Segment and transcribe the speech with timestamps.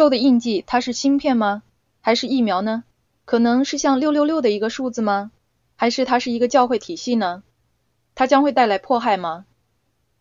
[0.00, 1.62] 兽的印记，它是芯片吗？
[2.00, 2.84] 还是疫苗呢？
[3.26, 5.30] 可能是像六六六的一个数字吗？
[5.76, 7.42] 还是它是一个教会体系呢？
[8.14, 9.44] 它将会带来迫害吗？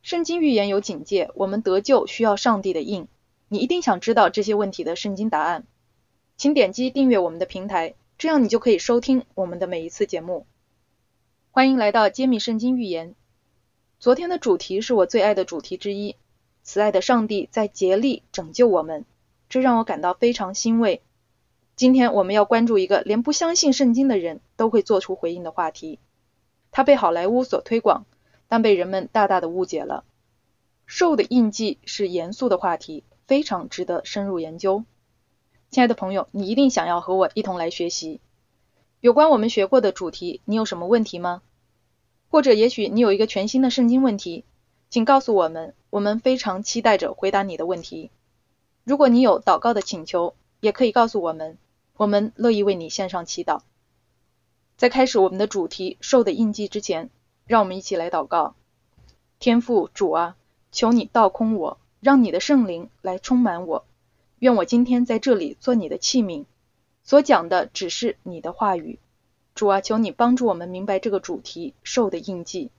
[0.02, 3.08] 圣经预言有警戒，我们得救需要上帝的印。
[3.48, 5.66] 你一定想知道这些问题的圣经答案，
[6.36, 10.46] 请点击订阅我们的平台，这样你就可以收听我们的每一次节目。
[11.52, 13.16] 欢迎来到揭秘圣经预言。
[13.98, 16.18] 昨天的主题是我最爱的主题之一，
[16.64, 19.06] 慈爱的上帝在竭力拯救我们，
[19.50, 21.02] 这让我感到非常欣慰。
[21.76, 26.00] 今天我们要关注一个连不相信圣经的人都会做出回应的话题。
[26.72, 28.06] 它被好莱坞所推广，
[28.48, 30.04] 但被人们大大的误解了。
[30.86, 34.84] 兽的印记是严肃的话题，非常值得深入研究。
[35.72, 38.22] 亲爱的朋友，你一定想要和我一同来学习
[39.00, 40.42] 有关我们学过的主题。
[40.46, 41.42] 你有什么问题吗？
[42.30, 44.46] 或者也许你有一个全新的圣经问题，
[44.90, 48.12] 请告诉我们，我们非常期待着回答你的问题。
[48.90, 51.60] 如果你有祷告的请求，也可以告诉我们，
[51.96, 53.60] 我们乐意为你献上祈祷。
[54.78, 57.12] 在开始我们的主题“兽的印记”之前，
[57.46, 58.56] 让我们一起来祷告。
[59.38, 60.36] 天父主啊，
[60.72, 63.86] 求你倒空我，让你的圣灵来充满我。
[64.40, 66.46] 愿我今天在这里做你的器皿，
[67.04, 68.98] 所讲的只是你的话语。
[69.54, 72.72] 主啊，求你帮助我们明白这个主题“兽的印记”。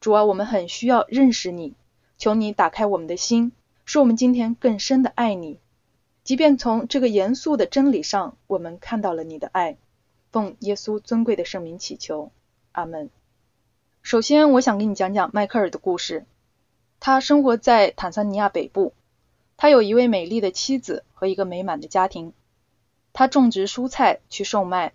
[0.00, 1.74] 主啊，我们很需要认识你，
[2.16, 3.52] 求你打开我们的心，
[3.92, 5.58] 使我们今天更深的爱你。
[6.22, 9.78] 即便从这个严肃的真理上，我们看到了你的爱。
[10.30, 12.30] 奉耶稣尊贵的圣名祈求，
[12.70, 13.10] 阿门。
[14.02, 16.24] 首先，我想给你讲讲迈克尔的故事。
[17.00, 18.92] 他生活在坦桑尼亚北部，
[19.56, 22.32] 他有一位美丽的妻子和一个美满的家庭。
[23.12, 24.92] 他种植蔬菜去售卖。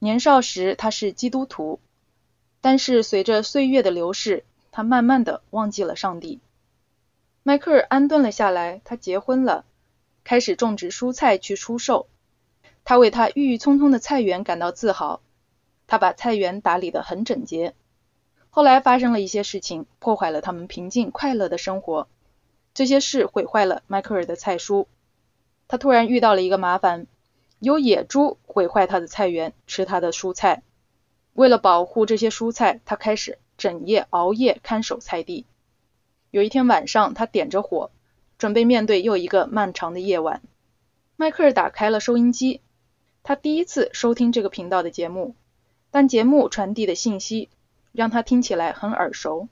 [0.00, 1.80] 年少时他是基督徒，
[2.60, 6.40] 但是随着岁月的流逝，他慢慢的忘记了上帝。
[7.46, 9.64] 迈克尔安顿了下来，他结婚了，
[10.24, 12.08] 开始种植蔬菜去出售。
[12.84, 15.20] 他为他郁郁葱葱的菜园感到自豪，
[15.86, 17.76] 他把菜园打理得很整洁。
[18.50, 22.08] 后来发生了一些事情，破坏了他们平静快乐的生活。
[22.74, 24.86] 这些事毁坏了迈克尔的菜蔬。
[25.68, 27.06] 他突然遇到了一个麻烦。
[27.60, 30.64] 有野猪毁坏他的菜园，吃他的蔬菜。
[31.32, 35.46] 为了保护这些蔬菜，他开始整夜熬夜看守菜地。
[36.36, 37.90] 有一天晚上，他点着火，
[38.36, 40.42] 准备面对又一个漫长的夜晚。
[41.16, 42.60] 迈克尔打开了收音机，
[43.22, 45.34] 他第一次收听这个频道的节目，
[45.90, 47.48] 但节目传递的信息
[47.90, 49.48] 让他听起来很耳熟。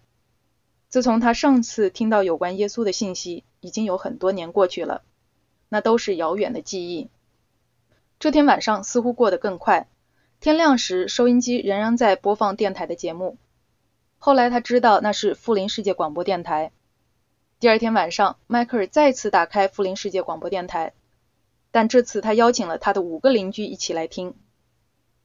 [0.91, 5.01] 自从他上次听到有关耶稣的信息，已经有很多年过去了，
[5.71, 7.09] 那都是遥远的记忆。
[8.19, 9.89] 这天晚上似乎过得更快。
[10.39, 13.39] 天亮时，收音机仍然在播放电台的节目。
[14.25, 16.73] 后来他知道那是富林世界广播电台。
[17.61, 20.95] 第二天晚上，迈克尔再次打开富林世界广播电台，
[21.71, 24.35] 但这次他邀请了他的五个邻居一起来听。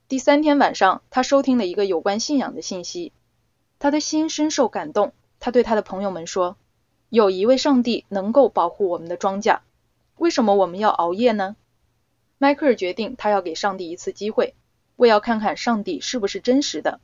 [0.10, 3.14] 第三天晚上，他收听了一个有关信仰的信息，
[3.80, 5.14] 他的心深受感动。
[5.40, 6.58] 他对他的朋友们说
[7.08, 9.60] ：“有一位上帝能够保护我们的庄稼，
[10.18, 11.56] 为什么我们要熬夜呢？”
[12.38, 14.56] 迈克尔决定，他要给上帝一次机会，
[14.98, 17.00] 为要看看上帝是不是真实的。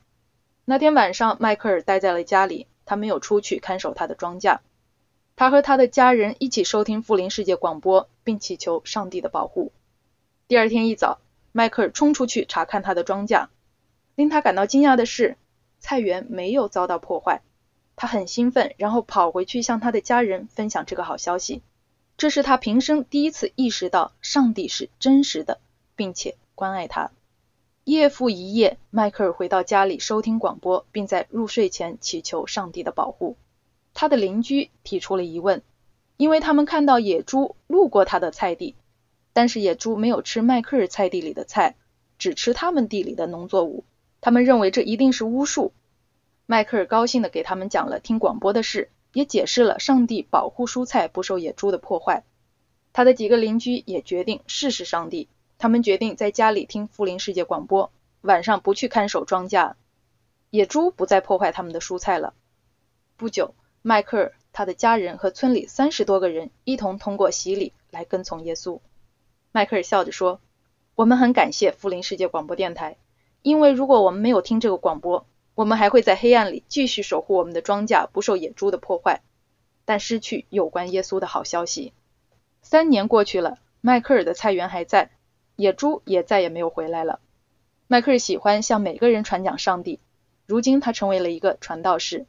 [0.68, 4.58] 那天晚上，迈克尔待在了家里，他没有出去看守他的庄稼。
[5.36, 9.72] 他和他的家人一起收听富林世界广播，并祈求上帝的保护。
[10.48, 11.20] 第二天一早，
[11.52, 13.48] 迈克尔冲出去查看他的庄稼。
[14.16, 15.38] 令他感到惊讶的是，
[15.80, 17.44] 菜园没有遭到破坏。
[17.96, 21.62] 他很兴奋，然后跑回去向他的家人分享这个好消息。
[22.18, 25.60] 这是他平生第一次意识到上帝是真实的，
[25.96, 27.12] 并且关爱他。
[27.86, 33.38] 夜复一夜，迈克尔回到家里收听广播，并在入睡前祈求上帝的保护。
[33.94, 35.62] 他的邻居提出了疑问，
[36.18, 38.74] 因为他们看到野猪路过他的菜地，
[39.34, 41.76] 但是野猪没有吃迈克尔菜地里的菜，
[42.18, 43.84] 只吃他们地里的农作物。
[44.20, 45.72] 他们认为这一定是巫术。
[46.48, 48.90] 迈克尔高兴地给他们讲了听广播的事。
[49.14, 52.26] 也解释了上帝保护蔬菜不受野猪的破坏。
[52.92, 55.30] 他的几个邻居也决定试试上帝。
[55.66, 57.92] 他们决定在家里听富林世界广播，
[58.22, 59.74] 晚上不去看守庄稼。
[60.52, 62.36] 野猪不再破坏他们的蔬菜了。
[63.18, 68.80] 不久，迈克尔、他的家人和村里三十多个人一同通过洗礼来跟从耶稣。
[69.52, 70.40] 迈克尔笑着说
[70.94, 72.98] ：“我们很感谢富林世界广播电台，
[73.42, 75.26] 因为如果我们没有听这个广播，
[75.56, 79.24] 我们还会在黑暗里继续守护我们的庄稼不受野猪的破坏，
[79.84, 81.92] 但失去有关耶稣的好消息。
[82.62, 85.10] 三年过去了，迈克尔的菜园还在，
[85.56, 87.20] 野猪也再也没有回来了。
[87.88, 90.00] 迈克尔喜欢向每个人传讲上帝，
[90.48, 92.26] 如今他成为了一个传道士，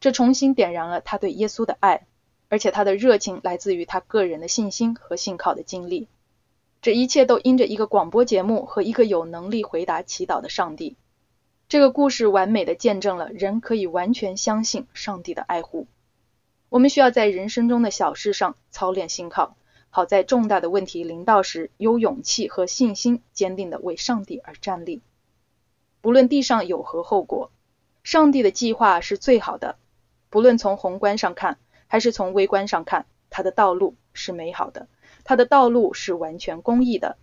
[0.00, 2.06] 这重新点燃了他对耶稣的爱，
[2.48, 6.08] 而且他的热情来自于他个人的信心和信靠的经历。
[6.82, 10.96] 这一切都因着一个广播节目和一个有能力回答祈祷的上帝。
[11.66, 15.86] 这个故事完美的见证了人可以完全相信上帝的爱护。
[16.68, 19.56] 我们需要在人生中的小事上操练信靠，
[19.96, 25.02] 好在重大的问题临到时有勇气和信心，坚定的为上帝而站立。
[26.00, 27.52] 不论地上有何后果，
[28.02, 29.76] 上帝的计划是最好的。
[30.30, 34.88] 不论从宏观上看，还是从微观上看，他的道路是美好的，
[35.22, 37.16] 他的道路是完全公义的。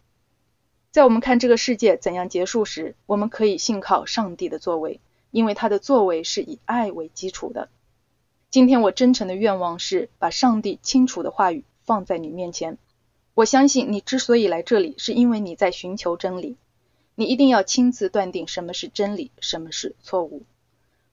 [0.92, 5.02] 在我们看这个世界怎样结束时，我们可以信靠上帝的作为，
[5.32, 7.68] 因为他的作为是以爱为基础的。
[8.50, 12.78] 今天我真诚的愿望是把上帝清楚的话语放在你面前。
[13.34, 16.58] 我相信你之所以来这里，是因为你在寻求真理。
[17.16, 20.44] 你一定要亲自断定什么是真理，什么是错误。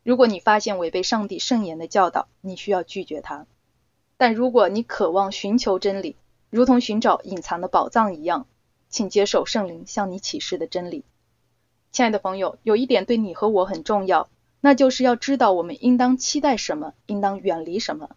[0.02, 3.46] 如果你发现违背上帝圣言的教导，你需要拒绝它。
[4.16, 6.16] 但如果你渴望寻求真理，
[6.50, 8.46] 如同寻找隐藏的宝藏一样，
[8.88, 11.04] 请接受圣灵向你启示的真理，
[11.92, 14.30] 亲爱的朋友，有一点对你和我很重要，
[14.60, 18.10] 那就是要知道我们应当期待什么，应当远离什么。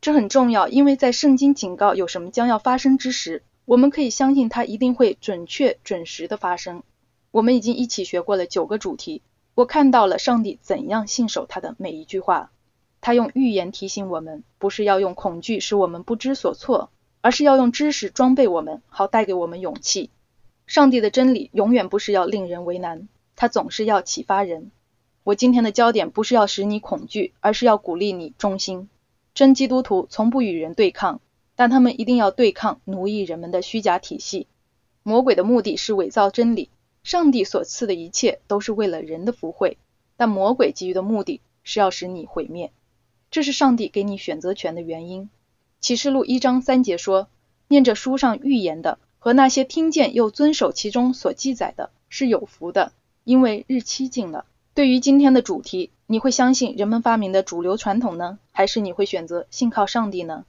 [0.00, 6.82] 这很重要，因为在圣经警告有什么将要发生之时，我们可以相信它一定会准确准时的发生。
[7.30, 9.22] 我们已经一起学过了九个主题，
[9.54, 12.50] 我看到了上帝怎样信守他的每一句话。
[13.00, 16.90] 他用预言提醒我们，不是要用恐惧使我们不知所措。
[17.20, 20.10] 而是要用知识装备我们，好带给我们勇气。
[20.68, 24.70] 上帝的真理永远不是要令人为难，他总是要启发人。
[25.24, 28.88] 我今天的焦点不是要使你恐惧，而是要鼓励你忠心。
[29.38, 31.20] 真基督徒从不与人对抗，
[31.54, 34.48] 但他们一定要对抗奴役人们的虚假体系。
[35.04, 36.70] 魔鬼的目的是伪造真理，
[37.04, 39.78] 上帝所赐的一切都是为了人的福慧，
[40.16, 42.72] 但魔鬼给予的目的是要使你毁灭。
[43.30, 45.30] 这是上帝给你选择权的原因。
[45.78, 47.28] 启示录一章三节说
[47.70, 52.90] ：“念着书上预言的和那些听见又遵守其中所记载的，是有福的，
[53.22, 54.46] 因为日期近了。”
[54.78, 60.44] 对于今天的主题，你会相信人们发明的主流传统呢，还是你会选择信靠上帝呢？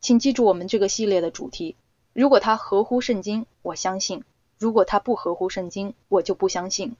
[0.00, 1.74] 请记住我们这个系列的主题：
[2.12, 4.20] 如果它合乎圣经，我相信；
[4.60, 6.94] 如果它不合乎圣经，我就不相信。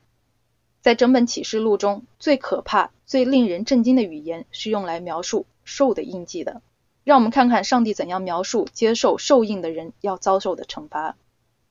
[0.81, 6.61] 在整本启示录中最可怕、最令人震惊的语言，是用来描述兽的印记的。
[7.05, 11.15] 让我们看看上帝怎样描述接受受印的人要遭受的惩罚。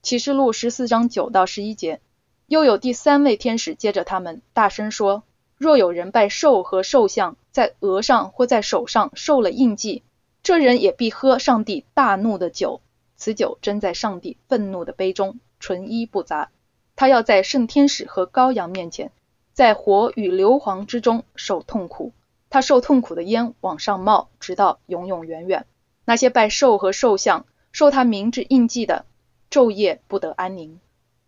[0.00, 2.00] 启示录十四章九到十一节，
[2.46, 5.22] 又有第三位天使接着他们大声说：
[5.56, 10.02] 若有人拜兽和兽像，在额上或在手上受了印记，
[10.42, 12.80] 这人也必喝上帝大怒的酒，
[13.16, 16.50] 此酒斟在上帝愤怒的杯中，纯一不杂。
[16.96, 19.10] 他要在圣天使和羔羊面前，
[19.52, 22.12] 在火与硫磺之中受痛苦。
[22.50, 25.66] 他受痛苦的烟往上冒，直到永永远远。
[26.04, 29.06] 那些拜兽和兽像、受他名字印记的，
[29.50, 30.78] 昼夜不得安宁。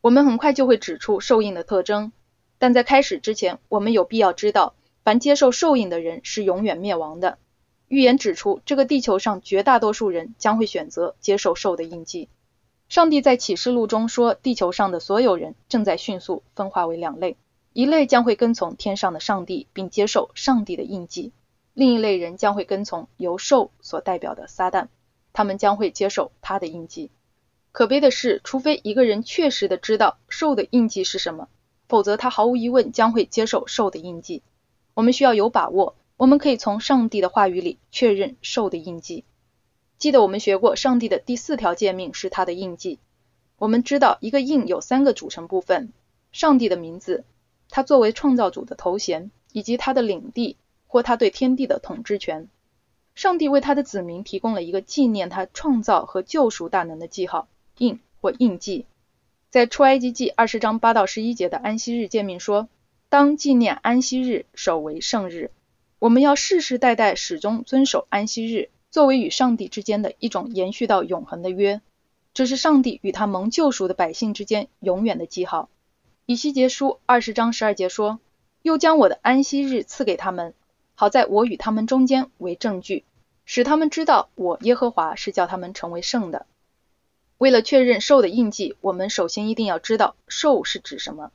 [0.06, 2.12] 我们很快就会指出受印的特征，
[2.58, 7.38] 但在开始之前，我们有必要知道，凡接受受印的人是永远灭亡的。
[7.88, 12.28] 预言指出，这个地球上绝大多数人将会选择接受兽的印记。
[12.88, 17.36] 上帝在启示录中说，地球上的所有人正在迅速分化为两类。
[17.72, 21.32] 一类将会跟从天上的上帝，并接受上帝的印记；
[21.74, 24.86] 另一类人将会跟从由兽所代表的撒旦，
[25.32, 27.10] 他们将会接受他的印记。
[27.76, 31.50] 可悲的是，除非一个人确实的知道兽的印记是什么，
[31.88, 34.42] 否则他毫无疑问将会接受兽的印记。
[34.94, 39.24] 我们需要有把握，我们可以从上帝的话语里确认兽的印记。
[39.98, 42.98] 记得我们学过，上帝的第四条诫命是他的印记。
[43.58, 45.92] 我们知道，一个印有三个组成部分：
[46.32, 47.26] 上帝的名字。
[47.68, 50.56] 他作为创造主的头衔，以及他的领地
[50.86, 52.48] 或他对天地的统治权，
[53.14, 58.86] 上帝为他的子民提供了一个纪念他创造和救赎大能的记号印或印记。
[59.50, 62.68] 在出埃及记二十章八到十一节的安息日诫命说
[63.08, 65.50] ：“当纪念安息日，守为圣日。
[65.98, 71.80] 我们要世世代代始终遵守安息日，作为与上帝之间的一种延续到永恒的约。
[72.34, 75.70] 这是上帝与他蒙救赎的百姓之间永远的记号。”
[76.26, 78.18] 以西结书二十章十二节说
[78.60, 80.54] ：“又将我的安息日赐给他们，
[80.94, 83.04] 好在我与他们中间为证据，
[83.44, 86.44] 使他们知道我耶和华是叫他们成为圣的。”
[87.38, 91.32] 为了确认兽的印记，我们首先一定要知道兽是指什么。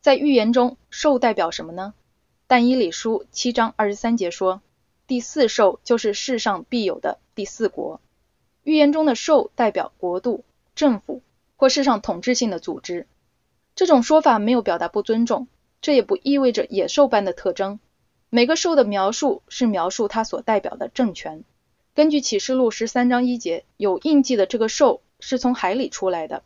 [0.00, 1.94] 在预言中，兽代表什么呢？
[2.46, 4.60] 但以理书七章二十三节说
[5.06, 8.00] ：“第四兽就是世上必有的第四国。”
[8.64, 11.22] 预言中的兽代表国度、政府
[11.56, 13.06] 或世上统治性的组织。
[13.74, 15.46] 这种说法没有表达不尊重，
[15.80, 17.78] 这也不意味着野兽般的特征。
[18.30, 21.44] 每个兽的描述是描述它所代表的政权。
[21.94, 26.42] 根据启示录十三章一节，有印记的这个兽是从海里出来的。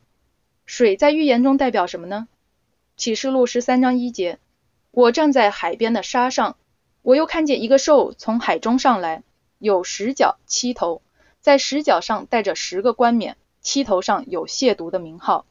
[0.66, 2.28] 水在预言中代表什么呢？
[2.96, 4.38] 启示录十三章一节，
[4.90, 6.56] 我站在海边的沙上，
[7.02, 9.22] 我又看见一个兽从海中上来，
[9.58, 11.02] 有十角七头，
[11.40, 15.46] 在十角上带着十个冠冕，七头上有亵渎的名号。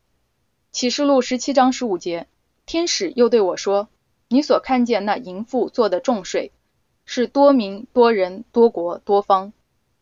[0.72, 2.28] 启示录十七章十五节，
[2.66, 3.90] 天使又对我说
[4.30, 6.52] ：“你所看见那淫妇做的众水，
[7.06, 9.52] 是多民、多人、多国、多方。”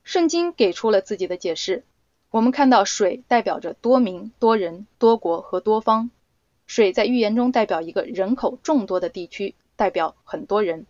[0.04, 1.84] 圣经给出了自己的解释。
[2.30, 6.12] 我们看到水代表着多民、多人、多国和多方。
[6.66, 10.86] 水在预言中代表一个人口众多的地区，代表很多人。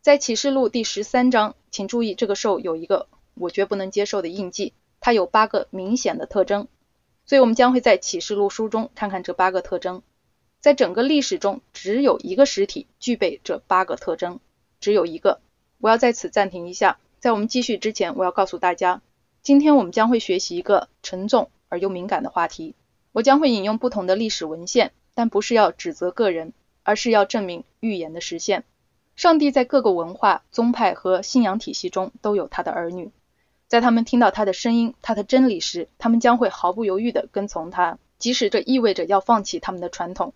[0.00, 6.68] 在启示录第十三章，请注意这个兽有一个我绝不能接受的印记，它有八个明显的特征。
[7.26, 10.02] 所以我们将会在启示录书中看看这八个特征。
[10.60, 14.40] 在整个历史中，只有一个实体具备这八个特征，
[14.80, 15.40] 只有一个。
[15.78, 16.98] 我要在此暂停一下。
[17.18, 19.02] 在我们继续之前，我要告诉大家，
[19.44, 22.74] 今天我们将会学习一个沉重而又敏感的话题。
[23.12, 28.64] 我将会引用不同的历史文献，但不是要指责个人，而是要证明预言的实现。
[29.16, 33.10] 上帝在各个文化、宗派和信仰体系中都有他的儿女，
[33.68, 40.32] 在他们听到他的声音、他的真理时，他们将会毫不犹豫地跟从他，即使这意味着要放弃他们的传统。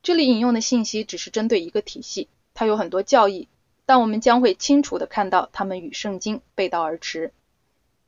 [0.00, 3.48] 这里引用的信息只是针对一个体系，它有很多教义。
[3.84, 7.32] 但我们将会清楚地看到，他们与圣经背道而驰。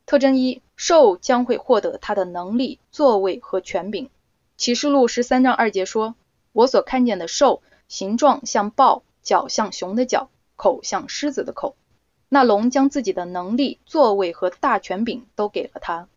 [0.06, 4.08] 特征一：兽将会获得它的能力、座位和权柄。
[4.56, 6.14] 启示录十三章二节说
[6.52, 11.76] ：“我所看见的兽，形状像豹，脚像熊的脚，口像狮子的口。
[12.28, 16.08] 那龙将自己的能力、座位和大权柄都给了他。”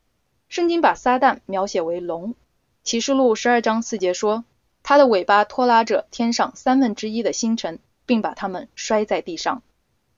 [0.48, 2.36] 圣经把撒旦描写为龙。
[2.84, 4.46] 启示录十二章四节说
[4.84, 7.80] ：“他的尾巴拖拉着天上三分之一的星辰。”
[8.10, 9.62] 并把他们摔在地上。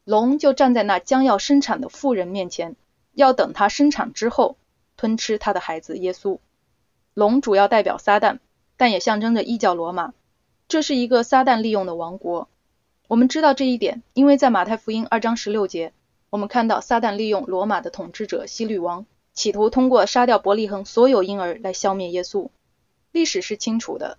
[0.06, 2.78] 龙就站在那将要生产的妇人面前，
[3.14, 4.58] 要等他生产之后
[4.98, 6.40] 吞吃他的孩子耶稣。
[7.14, 8.40] 龙主要代表撒旦，
[8.78, 10.14] 但也象征着异教罗马。
[10.68, 12.48] 这是一个撒旦利用的王国。
[13.08, 15.92] 我们知道这一点，因为在马太福音二章十六节，
[16.30, 22.50] 我们看到撒旦利用罗马的统治者希律王，企图通过杀掉伯利恒所有婴儿来消灭耶稣。
[23.12, 24.18] 历史是清楚的。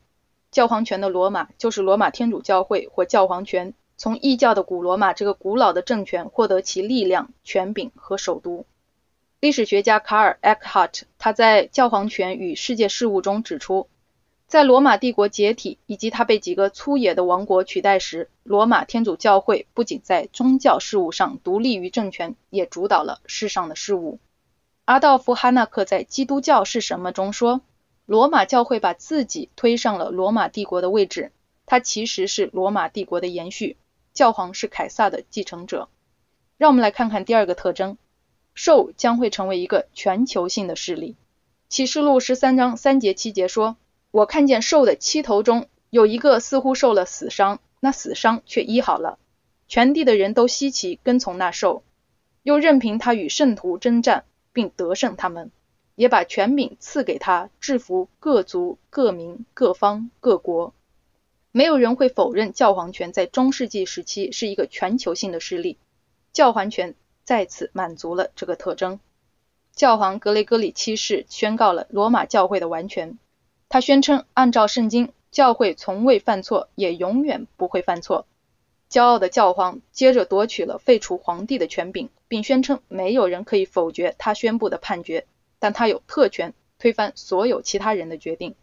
[0.50, 8.66] 教皇权的罗马就是罗马天主教会或教皇权从异教的古罗马这个古老的政权获得其力量、权柄和首都。
[9.42, 13.88] 历史学家卡尔·埃克哈特他在《教皇权与世界事务》中指出，
[14.46, 24.20] 在罗马帝国解体以及他被几个粗野的王国取代时，罗马天主教会不仅在宗教事务上独立于政权，也主导了世上的事务。
[24.84, 27.62] 阿道夫·哈纳克在《基督教是什么》中说。
[28.06, 31.32] 罗马教会把自己推上了罗马帝国的位置，
[31.66, 33.76] 它其实是罗马帝国的延续，
[34.12, 35.88] 教皇是凯撒的继承者。
[36.58, 37.96] 让我们来看看第二个特征，
[38.54, 41.16] 兽将会成为一个全球性的势力。
[41.68, 43.76] 启示录十三章三节七节说
[44.10, 49.18] ：“我看见兽的七头中有一个似乎受了死伤，那死伤却医好了。
[49.68, 51.82] 全地的人都稀奇跟从那兽，
[52.42, 55.50] 又任凭他与圣徒征战，并得胜他们。”
[55.94, 60.72] 也把权柄赐给他，制服各族、各民、各方、各国。
[61.52, 65.76] 没有人会否认教皇权在中世纪时期是一个全球性的势力。
[66.32, 69.00] 教皇权再次满足了这个特征。
[69.74, 73.18] 教皇格雷戈里七世宣告了罗马教会的完全。
[73.68, 78.26] 他宣称，按照圣经，教会从未犯错，也永远不会犯错。
[78.90, 85.24] 骄傲的教皇接着夺取了废除皇帝的权柄，并宣称没有人可以否决他宣布的判决。
[85.58, 88.54] 但他有特权推翻所有其他人的决定。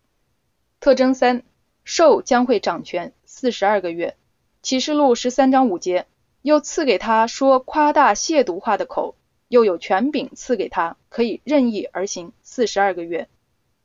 [0.80, 1.44] 特征三：
[1.84, 4.16] 兽将会掌权四十二个月。
[4.62, 6.06] 启示录十三章五节，
[6.42, 9.16] 又赐给他说夸大亵渎话的口，
[9.48, 13.28] 又有权柄赐给他，可以任意而行四十二个月。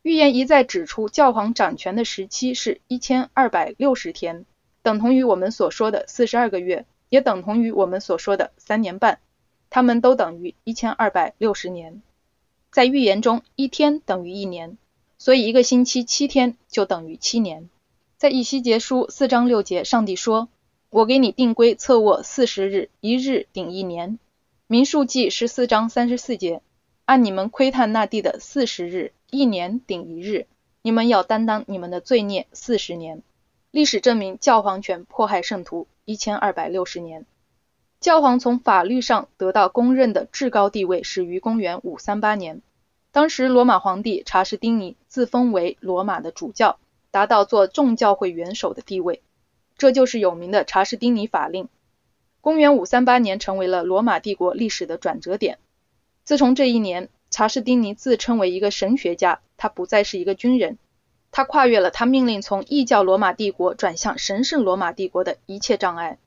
[0.01, 4.45] 预言一再指出，教皇掌权的时期是一千二百六十天，
[4.83, 9.19] 等同于我们所说的四十二个月，也等同于我们所说的三年半，
[9.69, 12.01] 他们都等于一千二百六十年。
[12.71, 14.77] 在预言中，一天等于一年，
[15.17, 17.69] 所以一个星期七天就等于七年。
[18.17, 20.49] 在以西结书四章六节，上帝说
[20.95, 24.17] ：“我给你定规侧卧四十日，一日顶一年。”
[24.65, 26.61] 民数记十四章三十四节，
[27.03, 30.47] 按你们窥探那地的四十日，一年顶一日，
[30.81, 33.23] 你们要担当你们的罪孽四十年。
[33.71, 37.25] 历史证明，教皇权迫害圣徒一千二百六十年。
[37.99, 42.61] 教皇从法律上得到公认的至高地位始于公元538年，
[43.11, 46.79] 当时罗马皇帝查士丁尼自封为罗马的主教，
[47.11, 49.21] 达到做众教会元首的地位，
[49.85, 51.69] 这就是有名的查士丁尼法令。
[52.41, 55.59] 公元538年成为了罗马帝国历史的转折点。
[56.23, 60.79] 自从这一年，查士丁尼自称为一个神学家，他不再是一个军人。
[61.31, 66.17] 他跨越了他命令从异教罗马帝国转向神圣罗马帝国的一切障碍。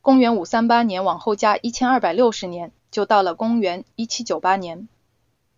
[0.00, 4.88] 公元538年往后加1260年，就到了公元1798年。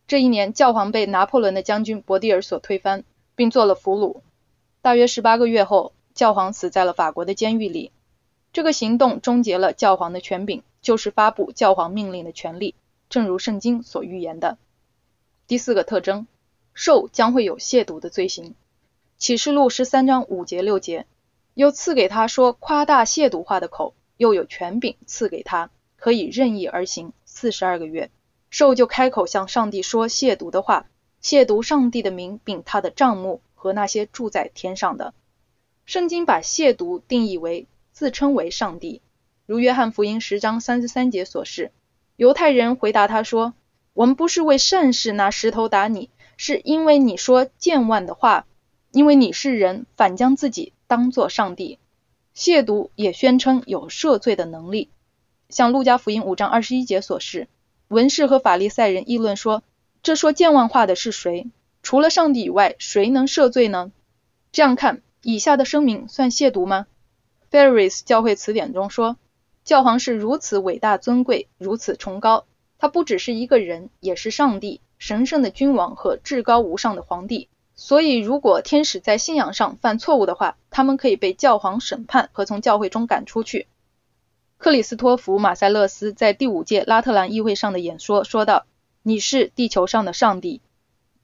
[0.07, 3.05] 这一年，教皇被拿破仑的将军伯蒂尔所推翻，
[3.35, 4.21] 并做了俘虏。
[4.83, 7.93] 大约十八个月后，教皇死在了法国的监狱里。
[8.53, 12.75] 这个行动终结了教皇的权柄，就是发布教皇命令的权利。
[13.09, 14.59] 正如圣经所预言的，
[15.47, 16.27] 第四个特征，
[16.75, 18.55] 兽将会有亵渎的罪行。
[19.17, 21.07] 启示录十三章五节六节，
[21.55, 28.11] 又赐给他说夸大亵渎话的口，又有权柄赐给他，可以任意而行四十二个月。
[28.51, 30.85] 兽就开口向上帝说亵渎的话，
[31.23, 35.15] 亵渎上帝的名，并他的帐幕和那些住在天上的。
[35.91, 39.03] 圣经把亵渎定义为自称为上帝，
[39.45, 41.73] 如约翰福音十章三十三节所示。
[42.15, 43.55] 犹太人回答他说
[43.93, 48.47] ：“我们不是为善事拿石头打你，是因为你说健忘的话，
[48.93, 51.81] 因为你是人，反将自己当作上帝。
[52.37, 54.91] 亵渎也宣称有赦罪的能力，
[55.49, 57.49] 像路加福音五章二十一节所示，
[57.89, 59.65] 文士和法利赛人议论说：
[60.05, 61.51] 这说健忘话的是谁？
[61.83, 63.91] 除了上帝以外，谁能赦罪呢？
[64.53, 66.87] 这样看，以下的声明算亵渎吗
[67.51, 69.17] ？Ferris 教会词典中说。”
[69.63, 72.47] 教皇是如此伟大尊贵，如此崇高。
[72.79, 77.49] 他不只是一个人，也是上帝、神圣的君王和至高无上的皇帝。
[77.75, 83.69] 所以，如果天使在信仰上犯错误的话，他们可以被教皇审判和从教会中赶出去。
[84.57, 88.67] 克里斯托弗·马塞勒斯在第五届拉特兰议会上的演说说道
[89.05, 90.63] ：“你是地球上的上帝。”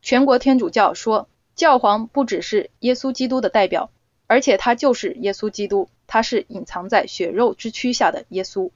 [0.03, 1.27] 全国天主教说，
[1.57, 3.91] 教皇不只是耶稣基督的代表。
[4.29, 8.73] 而且他就是耶稣基督，他是隐藏在血肉之躯下的耶稣。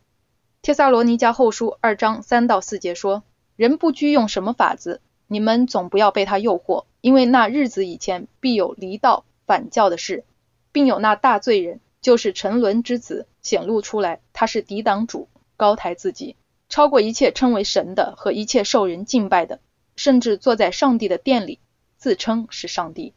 [0.62, 3.25] 帖撒罗尼迦后书二章三到四节说
[3.56, 10.22] ：“人不拘用什么法子，你们总不要被他诱惑，因为那日子以前必有离道反教的事，
[10.70, 14.20] 并有那大罪人，就是沉沦之子显露出来。
[14.33, 16.37] 他是抵挡主，高抬自己，
[16.68, 19.59] 超过一切称为神的和一切受人敬拜的，
[19.96, 21.59] 甚至坐在上帝的殿里，
[22.00, 23.12] 自称是上帝。”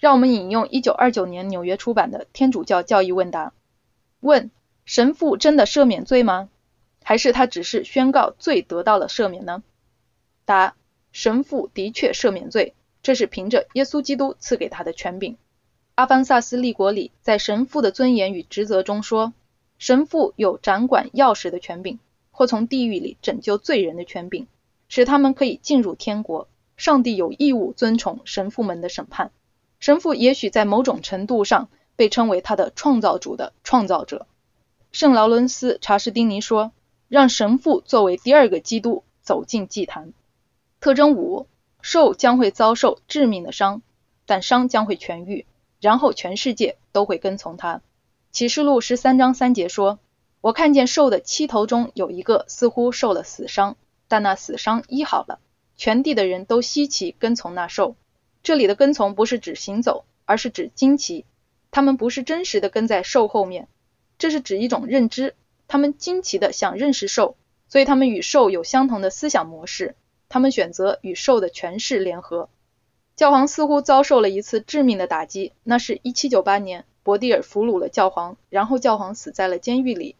[0.00, 3.48] 让我们引用1929年纽约出版的《天主教教义问答》：
[4.18, 4.50] 问
[4.84, 6.50] 神父真的赦免罪吗？
[7.04, 9.62] 还是他只是宣告罪得到了赦免呢？
[10.44, 10.74] 答：
[11.12, 15.36] 神父的确赦免罪，这是凭着耶稣基督赐给他的权柄。
[15.94, 19.32] 阿方萨斯利国里在神父的尊严与职责中说，
[19.78, 21.98] 神父有掌管钥匙的权柄，
[22.30, 24.48] 或从地狱里拯救罪人的权柄，
[24.88, 26.48] 使他们可以进入天国。
[26.76, 29.30] 上帝有义务遵从神父们的审判。
[29.80, 34.26] 神父也许在某种程度上被称为他的创造主的创造者。
[34.92, 36.72] 圣劳伦斯·查士丁尼说
[37.08, 40.12] ：“让神父作为第二个基督走进祭坛。”
[40.80, 41.46] 特征五：
[41.82, 43.82] 兽将会遭受致命的伤，
[44.26, 45.46] 但伤将会痊愈，
[45.80, 47.80] 然后全世界都会跟从他。
[48.32, 49.98] 启示录十三章三节说
[50.40, 53.76] ：“我看见兽的七头中有一个似乎受了死伤，
[54.08, 55.38] 但那死伤医好了。
[55.76, 57.96] 全地的人都稀奇跟从那兽。”
[58.42, 61.24] 这里的跟从不是指行走，而是指惊奇。
[61.70, 63.68] 他们不是真实的跟在兽后面，
[64.18, 65.34] 这是指一种认知。
[65.66, 67.36] 他们惊奇的想认识兽，
[67.68, 69.96] 所以他们与兽有相同的思想模式。
[70.28, 72.48] 他们选择与兽的权势联合。
[73.16, 80.16] 教皇似乎遭受了一次致命的打击，那是一七九八年，伯蒂尔俘虏了教皇，然后教皇死在了监狱里。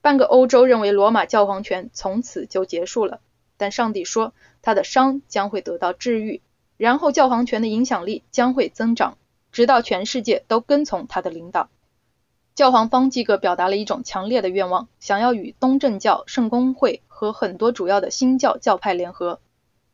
[0.00, 3.20] 半个欧洲认为罗马教皇权从此就结束了，
[3.56, 6.40] 但上帝说他的伤将会得到治愈。
[6.76, 9.16] 然后教皇权的影响力将会增长，
[9.52, 11.68] 直到全世界都跟从他的领导。
[12.54, 19.40] 教皇方济各表达了一种强烈的愿望，想要与东正教圣公会和很多主要的新教教派联合。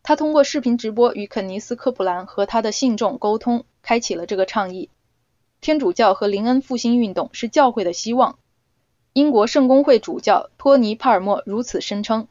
[0.03, 4.89] 他通过视频直播与肯尼斯科普兰和他的信众沟通，开启了这个倡议。
[5.61, 8.39] 天主教和林恩复兴运动是教会的希望。
[9.13, 12.29] 英国圣公会主教托尼帕尔默如此声称：“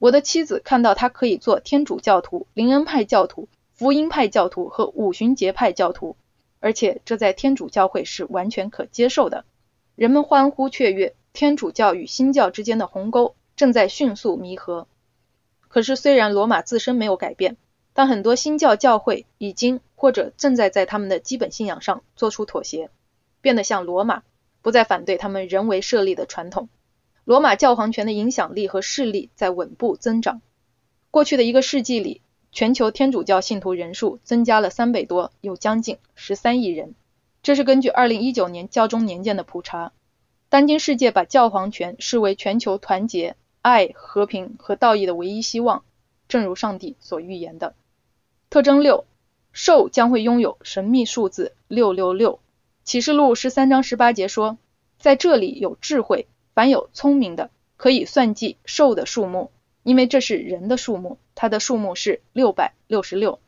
[0.00, 3.48] 我的妻子看到他可以做天主教徒、灵恩派教徒。”
[3.80, 6.14] 福音派教徒和五旬节派教徒，
[6.58, 9.46] 而且这在天主教会是完全可接受的。
[9.96, 14.86] 人们欢呼雀跃，天主教与新教之间的鸿沟正在迅速弥合。
[15.68, 17.56] 可是，虽然罗马自身没有改变，
[17.94, 22.90] 但很多新教教会已经或者正在在他们的基本信仰上做出妥协，
[23.40, 24.24] 变得像罗马，
[24.60, 26.68] 不再反对他们人为设立的传统。
[27.30, 30.42] 罗马教皇权的影响力和势力在稳步增长。
[31.12, 32.22] 过去的一个世纪里。
[32.50, 36.96] 全球天主教信徒人数增加了三倍多，有将近十三亿人。
[37.44, 39.92] 这是根据二零一九年教宗年鉴的普查。
[40.48, 45.84] 当今世界把教皇权视为全球团结、爱、和平和道义的唯一希望。
[46.26, 47.74] 正如上帝所预言的。
[48.50, 49.04] 特征六，
[49.52, 52.40] 兽将会拥有神秘数字六六六。
[52.82, 54.58] 启示录十三章十八节说，
[54.98, 56.26] 在这里有智慧，
[56.60, 59.50] 凡有聪明的，可以算计兽的数目，
[59.82, 63.40] 因为这是人的数目，它的数目是六百六十六。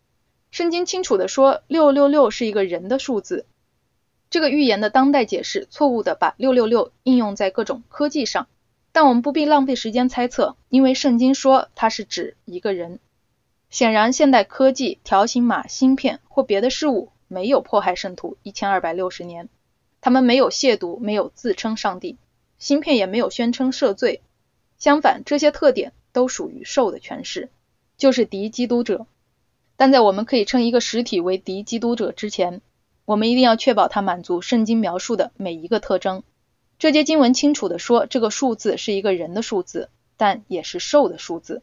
[0.51, 3.45] 圣经清楚的说，六六六是一个人的数字。
[4.31, 8.47] 这个预言的当代解释错误的把六六六应用在各种科技上，
[8.93, 12.99] 但我们不必浪费时间猜测，因为圣经说它是指一个人。
[13.69, 19.51] 显然，现代科技、条形码、芯片或别的事物没有迫害圣徒一千二百六十年，
[20.01, 22.17] 他们没有亵渎，没有自称上帝，
[22.63, 24.21] 芯片也没有宣称赦罪。
[24.79, 27.51] 相反，这些特点都属于兽的诠释，
[27.97, 29.07] 就是敌基督者。
[29.77, 32.61] 但在我们可以称一个实体为敌基督者之前，
[33.05, 36.23] 我们一定要确保它满足圣经描述的每一个特征。
[36.79, 41.63] 这节经文清楚地说，这个数字是一个人的数字，但也是兽的数字。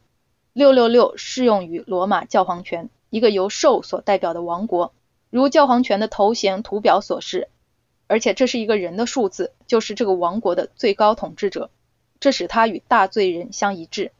[0.51, 4.91] 六六六适用于罗马教皇权，一个由兽所代表的王国，
[5.29, 7.47] 如教皇权的头衔图表所示。
[8.09, 11.69] 而且这是一个人的数字，就是这个王国的最高统治者，
[12.19, 14.11] 这使他与大罪人相一致。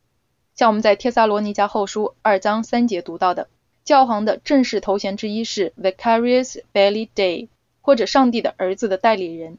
[0.54, 3.48] 像我们在帖撒罗尼迦后书二章三节读到的，
[3.84, 7.48] 教皇的正式头衔之一是 Vicarius Filii Dei，
[7.82, 9.58] 或者上帝的儿子的代理人。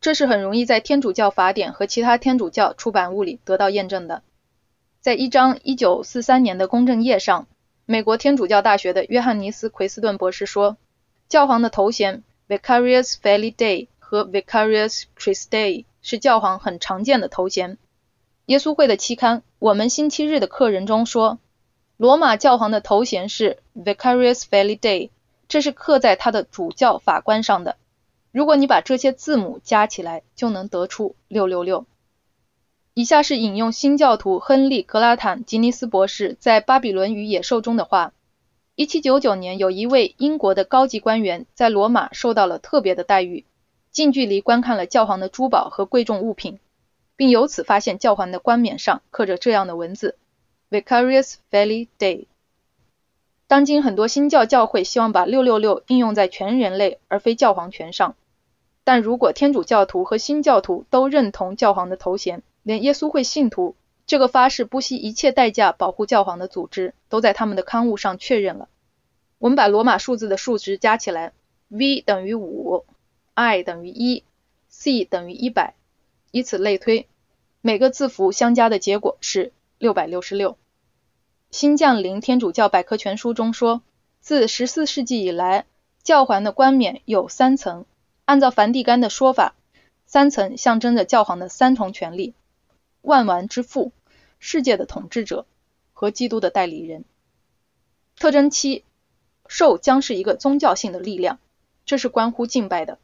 [0.00, 4.22] 这是很容易在天主教法典和其他天主教出版物里得到验证的。
[5.00, 7.46] 在一张1943年的公证页上，
[7.86, 10.76] 美国天主教大学的约翰尼斯·奎斯顿博士说，
[11.28, 17.76] 教皇的头衔 Vicarius Filii Day 和 Vicarius Christi 是教皇很常见的头衔。
[18.46, 21.38] 耶稣会的期刊《我们星期日的客人》中说，
[21.98, 25.10] 罗马教皇的头衔是 Vicarius Filii Day，
[25.46, 27.76] 这是刻在他的主教法官上的。
[28.32, 31.84] 如果你把这些字母加起来，就能得出666。
[32.94, 38.14] 以下是引用新教徒亨利·格拉坦·吉尼斯博士在《巴比伦与野兽》中的话
[38.78, 43.44] ：1799年，有一位英国的高级官员在罗马受到了特别的待遇，
[43.90, 46.60] 近距离观看了教皇的珠宝和贵重物品，
[47.16, 50.16] 并由此发现教皇的冠冕上刻着这样的文字
[50.70, 52.26] ：Vicarius Filii Dei。
[53.48, 58.14] 当今很多新教教会希望把666应用在全人类而非教皇权上，
[58.84, 63.74] 但如果天主教徒和新教徒都认同教皇的头衔，连耶稣会信徒
[64.08, 68.70] 这个发誓不惜一切代价保护教皇的组织，都在他们的刊物上确认了。
[69.36, 71.34] 我们把罗马数字的数值加起来
[71.68, 72.86] ，V 等于五
[73.34, 74.24] ，I 等于一
[74.70, 75.74] ，C 等于一百，
[76.30, 77.06] 以此类推，
[77.60, 80.56] 每个字符相加的结果是六百六十六。
[81.50, 83.82] 新降临天主教百科全书中说，
[84.20, 85.66] 自十四世纪以来，
[86.02, 87.84] 教皇的冠冕有三层。
[88.24, 89.54] 按照梵蒂冈的说法，
[90.06, 92.32] 三层象征着教皇的三重权力。
[93.02, 93.92] 万王之父、
[94.38, 95.46] 世界的统治者
[95.92, 97.04] 和基督的代理人。
[98.16, 98.84] 特征七：
[99.46, 101.38] 兽将是一个宗教性的力量，
[101.86, 102.98] 这是关乎敬拜的。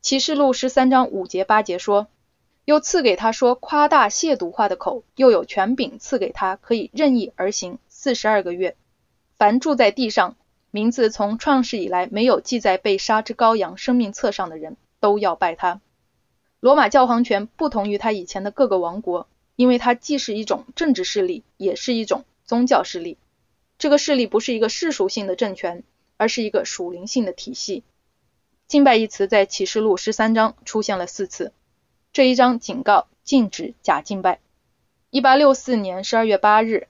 [0.00, 2.06] 启示录十三章五节八节说
[2.64, 8.76] ：“又赐给他说夸大亵渎话的口，又有权柄赐给他，可以任意而行四十二个月。
[9.36, 10.36] 凡住在地上，
[10.70, 15.80] 名字从创世以来没有记在被杀之羔羊生命册上的人，都要拜他。”
[16.60, 19.28] 罗马教皇权不同于他以前的各个王国。
[19.56, 23.16] 因为它既是一种政治势力，也是一种宗教势力。
[23.78, 25.82] 这个势力不是一个世俗性的政权，
[26.16, 27.82] 而是一个属灵性的体系。
[28.68, 31.52] 敬拜一词在启示录十三章出现了四次。
[32.12, 34.40] 这一章警告禁止假敬拜。
[35.10, 36.88] 一八六四年十二月八日，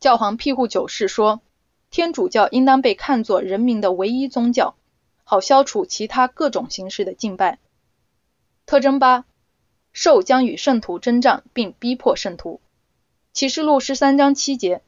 [0.00, 1.40] 教皇庇护九世说，
[1.90, 4.76] 天主教应当被看作人民的唯一宗教，
[5.24, 7.58] 好消除其他各种形式的敬拜。
[8.64, 9.24] 特征八。
[10.00, 12.60] 兽将与圣徒征战，并逼迫圣徒。
[13.32, 14.80] 启示录十三章七节，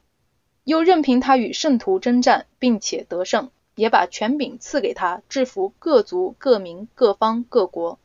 [0.63, 7.99] 又任凭他与圣徒征战，并且得胜，也把权柄赐给他，制服各族、各民、各方、各国。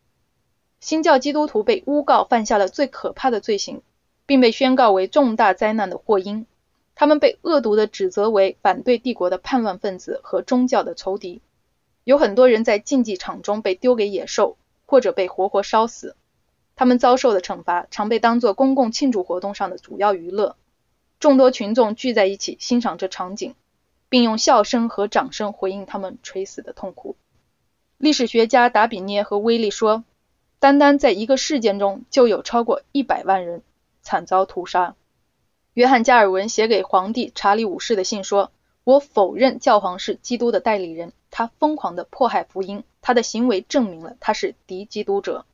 [0.81, 3.83] 新教基督徒被诬告犯下了最可怕的罪行，
[4.27, 6.45] 并被宣告为重大灾难的祸因。
[6.97, 11.40] 他们被恶毒地指责为反对帝国的叛乱分子和宗教的仇敌。
[12.03, 16.16] 有很多人在竞技场中被丢给野兽，或者被活活烧死。
[16.76, 20.56] 他们遭受的惩罚常被当作公共庆祝活动上的主要娱乐，
[21.18, 23.54] 众多群众聚在一起欣赏这场景，
[24.10, 27.16] 并用笑声和掌声回应他们垂死的痛苦。
[27.96, 30.04] 历史学家达比涅和威利说，
[30.58, 33.62] 单单在一个事件中就有超过一百万人
[34.02, 34.94] 惨遭屠杀。
[35.72, 38.52] 约翰加尔文写给皇帝查理五世的信说
[38.84, 45.46] ：“我否认教皇是基督的代理人，他疯狂地迫害福音，他的行为证明了他是敌基督者。”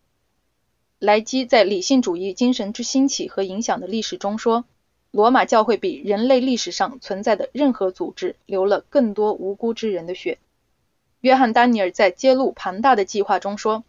[1.05, 4.65] 莱基在理性主义精神之兴起和影响的历史中说，
[5.11, 10.39] 罗马教会比人类历史上存在的任何组织流了更多无辜之人的血。
[11.21, 13.83] 约翰·丹尼尔在揭露庞大的计划中说：“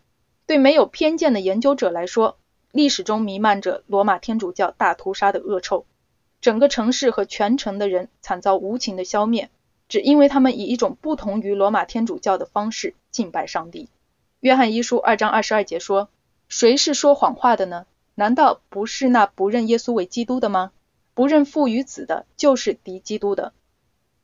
[0.48, 2.40] 对没有偏见的研究者来说，
[2.72, 5.86] 历史中弥漫着罗马天主教大屠杀的恶臭，
[6.42, 9.52] 整个城市和全城的人惨遭无情的消灭，
[9.88, 13.88] 只因为他们以一种不同于罗马天主教的方式敬拜上帝。”
[14.42, 16.10] 约翰一书二章二十二节说
[16.56, 17.88] ：“谁是说谎话的呢？
[18.14, 20.72] 难道不是那不认耶稣为基督的吗？
[21.16, 23.54] 不认父与子的，就是敌基督的。”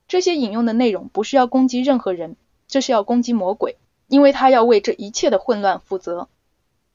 [0.06, 2.36] 这些引用的内容不是要攻击任何人。
[2.68, 6.28] 这是要攻击魔鬼，因为他要为这一切的混乱负责。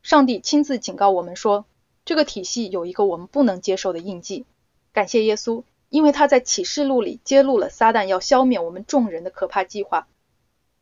[0.01, 1.65] 上帝亲自警告我们说，
[2.05, 4.45] 这个体系有一个我们不能接受的印记。
[4.93, 10.07] 感谢耶稣，因为他在启示录里揭露了撒旦要消灭我们众人的可怕计划。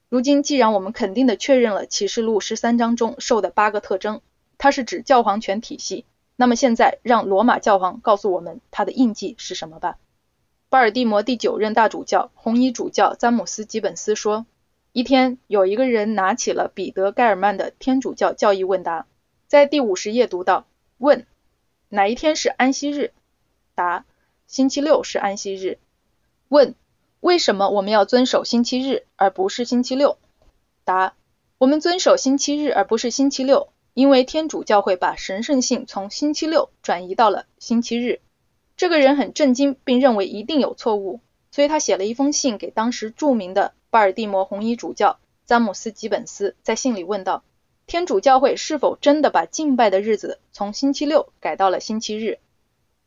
[0.10, 4.22] 如今，既然我们肯定的确认了启示录十三章中受的八个特征，
[4.58, 9.98] 它是指教皇权体系，那么现在让罗马教皇告诉我们他的印记是什么吧。
[10.70, 14.46] 巴尔的摩第九任大主教红衣主教詹姆斯·吉本斯说。
[14.96, 19.02] 一天，有一个人拿起了彼得·盖尔曼的《天主教教义问答》，
[19.48, 20.68] 在第五十页读到：
[21.00, 21.26] 问，
[21.90, 23.12] 哪一天是安息日？
[23.74, 24.06] 答，
[24.46, 25.80] 星期六是安息日。
[26.48, 26.76] 问，
[27.22, 30.20] 为什么我们要遵守星期日而不是星期六？
[30.84, 31.16] 答，
[31.58, 38.22] 我们遵守星期日而不是星期六，因为天主教会把神圣性从星期六转移到了星期日。
[38.76, 41.20] 这个人很震惊，并认为一定有错误，
[41.52, 43.74] 所以他写了一封信给当时著名的。
[43.92, 47.44] 巴尔的摩红衣主教詹姆斯·吉本斯在信里问道
[47.86, 52.40] ：“天主教会是否真的把敬拜的日子从星期六改到了星期日？”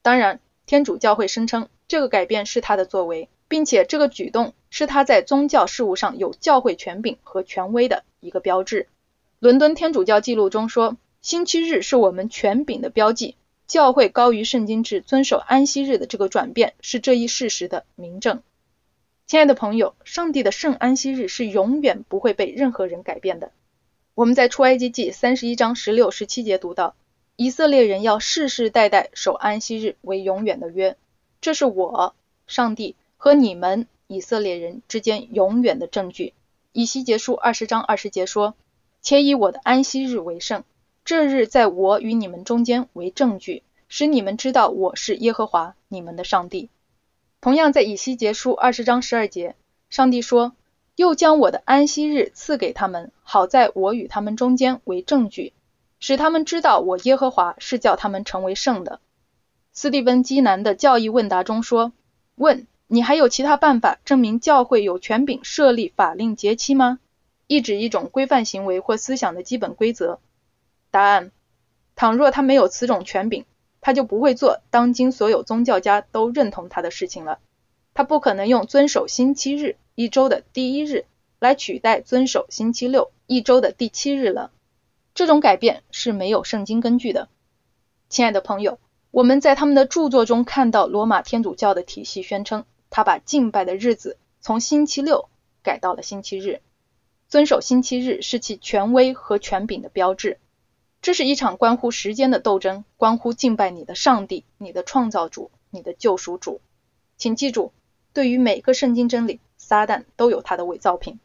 [0.00, 8.86] 当然，天主教会声称这个改变是他的作为，并且这个举动是他在宗教事务上有教会权柄和权威的一个标志。
[9.38, 18.42] 伦敦天主教记录中说：“星期日是我们权柄的标记，教会高于圣经制遵守安息日的这个转变是这一事实的明证。”
[19.26, 23.50] 亲爱的朋友，上帝的圣安息日是永远不会被任何人改变的。
[24.14, 26.94] 我们在出埃及记三十一章十六、十七节读到，
[27.36, 30.96] 以色列人要世世代代守安息日为永远的约，
[31.42, 32.14] 这是我
[32.46, 36.32] 上帝和你们以色列人之间永远的证据。
[36.72, 38.54] 以西结书二十章二十节说
[39.06, 40.64] ：“且以我的安息日为圣，
[41.04, 46.70] 这日在我与你们中间为证据，使你们知道我是耶和华你们的上帝。”
[47.40, 49.54] 同样在以西结书二十章十二节，
[49.90, 50.54] 上帝说
[50.96, 55.52] ：“又将我的安息日赐给他们，好在我与他们中间为证据，
[56.00, 58.98] 使他们知道我耶和华是叫他们成为圣的。”
[59.72, 61.92] 斯蒂芬基南的教义问答中说
[62.34, 66.98] ：“问你还有其他办法证明教会有权柄设立法令节期吗？
[67.46, 70.20] 意指一种规范行为或思想的基本规则？”
[70.90, 71.30] 答案：
[71.94, 73.44] 倘若他没有此种权柄。
[73.82, 77.38] 他就不会做当今所有宗教家都认同他的事情了。
[77.94, 81.04] 他不可能用遵守星期日一周的第一日
[81.38, 84.50] 来取代遵守星期六一周的第七日了。
[85.14, 87.28] 这种改变是没有圣经根据的。
[88.08, 88.80] 亲爱的朋友，
[89.12, 95.28] 我们在他们的著作中看到罗马天主教的体系宣称，他把敬拜的日子从星期六
[95.62, 96.60] 改到了星期日。
[97.28, 100.38] 遵守星期日是其权威和权柄的标志。
[101.02, 106.60] 这是一场关乎时间的斗争，关乎敬拜你的上帝、你的创造主、你的救赎主。
[107.16, 107.72] 请记住，
[108.12, 111.18] 对于每个圣经真理，撒旦都有他的伪造品。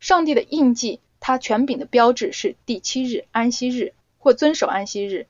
[0.00, 5.26] 上帝的印记，他权柄的标志是第七日安息日或遵守安息日；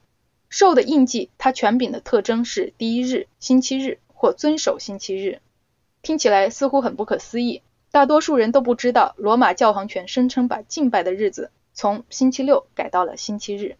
[0.48, 5.40] 兽的印记，他权柄的特征是第一日星期日或遵守星期日。
[6.00, 13.76] 听起来似乎很不可思议，大多数人都不知道罗马教皇权声称把敬拜的日子从星期六改到了星期日。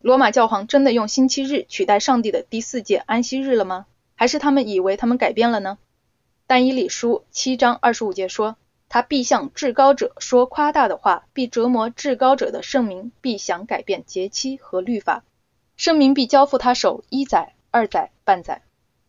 [0.00, 3.84] 罗马教皇真的用星期日取代上帝的第四届安息日了吗？
[4.14, 5.76] 还是他们以为他们改变了呢？
[6.46, 8.56] 但以理书七章二十五节说，
[8.88, 15.22] 他必向至高者说夸大的话，必折磨至高者的圣名，必想改变节期和律法，
[15.76, 18.62] 圣名必交付他手一载、二载、半载。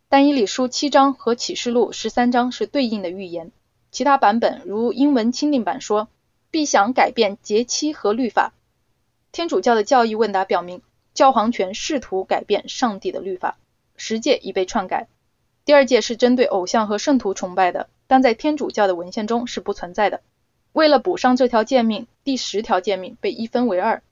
[0.10, 3.52] 但以理书七章和启示录十三章是对应的预言，
[3.96, 6.10] 其他版本如英文钦定版说，
[6.52, 8.52] 必想改变节期和律法。
[9.32, 10.82] 天主教的教义问答表明，
[11.14, 13.58] 教皇权试图改变上帝的律法，
[13.96, 15.08] 十诫已被篡改。
[15.64, 20.20] 第二诫是针对偶像和圣徒崇拜的，但在天主教的文献中是不存在的。
[20.74, 24.04] 为了补上这条诫命，第十条诫命被一分为二。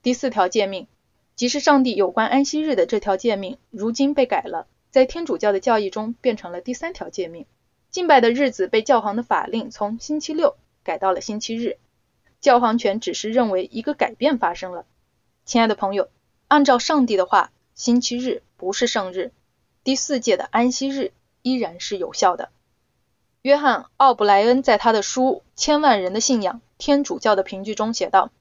[0.00, 0.86] 第四条诫命，
[1.34, 7.46] 即是上帝有关安息日的这条诫命，如今被改了，在天主教的教义中变成了第三条诫命。
[7.94, 11.78] 敬拜的日子被教皇的法令从星期六改到了星期日。
[12.40, 14.84] 教皇权只是认为一个改变发生了，
[15.44, 16.08] 亲爱的朋友，
[16.48, 19.30] 按照上帝的话，星期日不是圣日。
[19.84, 22.48] 第四届的安息日依然是有效的。
[23.42, 28.32] 约翰·奥布莱恩在他的书《千万人的信仰：天主教的凭据》中写道：“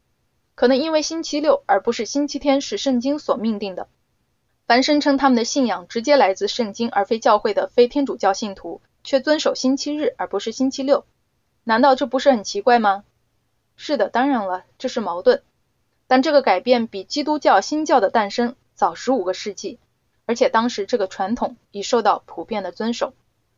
[0.55, 3.87] 可能因为星期六而不是星期天是圣经所命定的。
[4.65, 11.05] 凡声称他们的信仰直接来自圣经而非教会的非天主教信徒，却遵守星期日而不是星期六，
[11.63, 13.03] 难道这不是很奇怪吗？”
[13.75, 15.41] 是的，当然了，这是矛盾。
[16.07, 19.79] 但这个改变比基督教新教的诞生早十五个世纪，
[20.25, 23.13] 而且当时这个传统已受到普遍的遵守。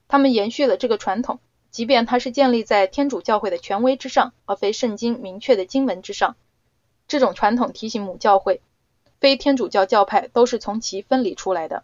[0.08, 6.38] 他们延续了这个传统，即便它是建立在天主教会的权威之上，而非圣经明确的经文之上。
[7.08, 8.62] 这种传统提醒母教会，
[9.20, 11.84] 非天主教教派都是从其分离出来的。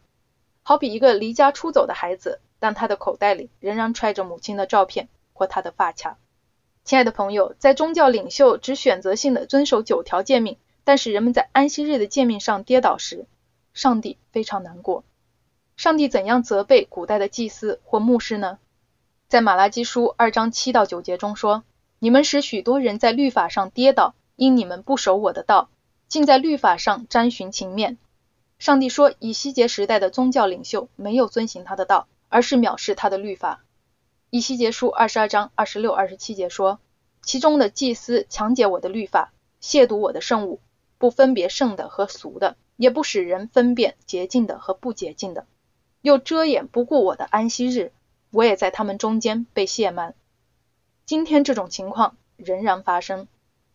[0.64, 6.20] 好比一个离家出走的孩子，但他的口袋里仍然揣着母亲的照片或他的发卡。
[6.84, 13.26] 亲爱的朋友，在宗教领袖只选择性的遵守九条诫命，但是人们在安息日的诫命上跌倒时，
[13.74, 15.04] 上帝非常难过。
[15.76, 18.60] 上帝怎样责备古代的祭司或牧师呢？
[19.28, 21.64] 在马拉基书二章七到九节中说
[21.98, 25.70] ：“你们使许多人在律法上跌倒，因你们不守我的道，
[26.08, 27.98] 竟在律法上沾寻情面。”
[28.60, 33.64] 上帝说，以西结时代的宗教领袖没有遵行他的道，而是藐视他的律法。
[34.30, 36.80] 以西结书二十二章二十六、二十七节说
[37.22, 40.62] ：“其中的祭司强解我的律法，亵渎我的圣物，
[40.98, 45.46] 不分别圣的和俗的，也不使人分辨洁净的和不洁净的。”
[46.02, 47.92] 又遮掩不顾我的安息日，
[48.32, 50.16] 我也在他们中间被亵慢。
[51.06, 53.28] 今天这种情况仍然发生。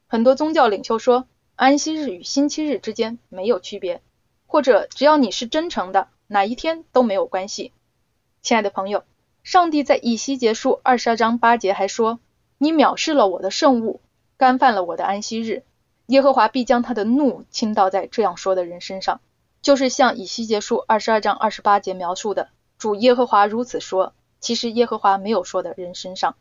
[0.06, 4.00] 很多宗教领袖说，安息日与星期日之间没有区别，
[4.46, 7.72] 或者只要你是真诚的，哪一天都没有关系。
[8.46, 9.02] 亲爱的朋友，
[9.42, 12.20] 上帝在以西结书二十二章八节还说
[12.58, 14.00] ：“你藐视了我的圣物，
[14.36, 15.64] 干犯了我的安息日，
[16.06, 19.20] 耶和华必将他的怒倾倒在这样说的人身上。”
[19.62, 24.12] 就是像以西结书二十二章二十八节描述的，主耶和华如此说。
[24.38, 26.36] 其实耶和华没有说的人身上，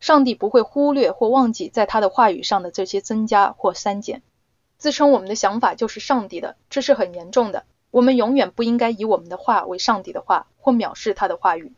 [0.00, 4.22] 上帝不会忽略或忘记在他的话语上的这些增加或删减。
[4.78, 7.64] 自称我们的想法就是上帝的，这是很严重的。
[7.90, 11.72] 我们永远不应该以我们的话为上帝的话，或藐视他的话语。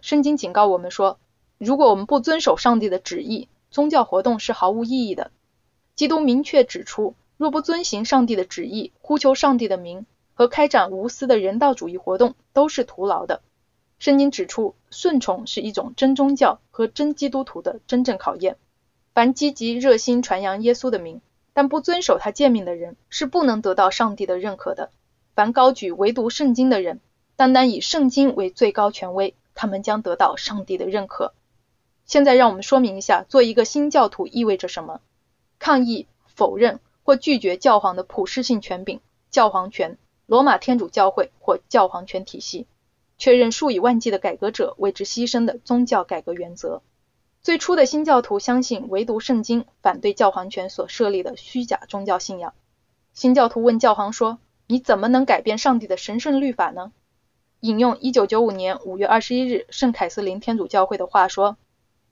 [0.00, 1.18] 圣经警告我们说，
[1.58, 5.30] 如果我们不遵守上帝的旨意，宗教活动是毫无意义的。
[5.94, 7.14] 基督明确指出。
[7.38, 13.42] 若不遵行上帝的旨意，呼求上帝的名和开展无私的人道主义活动，都是徒劳的。
[14.00, 18.56] 圣经指出，顺从是一种真宗教和真基督徒的真正考验。
[19.14, 21.20] 凡积极热心传扬耶稣的名，
[21.52, 24.90] 但不遵守他诫命的人，是不能得到上帝的认可的。
[25.38, 26.98] 凡高举唯独圣经的人，
[27.36, 31.32] 单单以圣经为最高权威，他们将得到上帝的认可。
[32.06, 35.00] 现在，让我们说明一下，做一个新教徒意味着什么：
[35.60, 36.80] 抗议、否认。
[37.04, 39.96] 或拒绝教皇的普世性权柄、教皇权、
[40.26, 42.66] 罗马天主教会或教皇权体系，
[43.16, 46.82] 确认数以万计的改革者为之牺牲的宗教改革原则。
[47.42, 52.54] 最初的新教徒相信唯独圣经，反对教皇权所设立的虚假宗教信仰。
[53.14, 56.92] 新教徒问教皇说：“你怎么能改变上帝的神圣律法呢？”
[57.58, 61.56] 引用1995年5月21日圣凯瑟琳天主教会的话说：“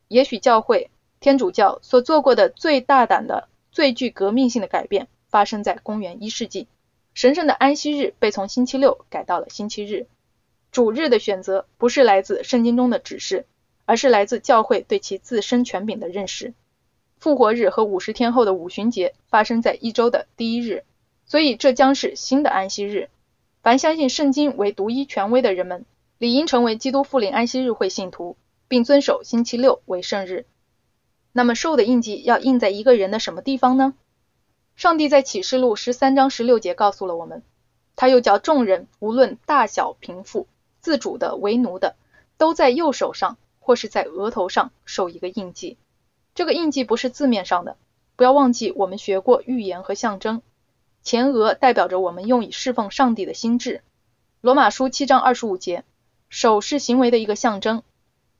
[0.08, 0.90] 也许教会
[1.20, 6.66] 天主教所做过的最大胆的。”最具革命性的改变发生在公元一世纪，
[7.12, 10.06] 神圣的安息日被从星期六改到了星期日。
[10.72, 13.44] 主日的选择不是来自圣经中的指示，
[13.84, 16.54] 而是来自教会对其自身权柄的认识。
[17.18, 20.84] 复活日和五十天后的五旬节发生在一周的第一日，
[21.26, 23.10] 所以这将是新的安息日。
[23.62, 25.84] 凡相信圣经为独一权威的人们，
[26.18, 28.36] 理应成为基督复临安息日会信徒，
[28.68, 30.46] 并遵守星期六为圣日。
[31.32, 33.94] 那么兽的印记要印在一个人的什么地方呢？
[34.76, 37.42] 上帝在启示录十三章十六节告诉了我们，
[37.96, 40.46] 他又叫众人无论大小贫富、
[40.80, 41.96] 自主的为奴的，
[42.36, 45.76] 都在右手上或是在额头上受一个印记。
[46.34, 47.76] 这个印记不是字面上的，
[48.14, 50.40] 不要忘记我们学过预言和象征。
[51.06, 53.82] 前额代表着我们用以侍奉上帝的心智。
[54.40, 55.84] 罗马书七章二十五节，
[56.28, 57.84] 手是行为的一个象征。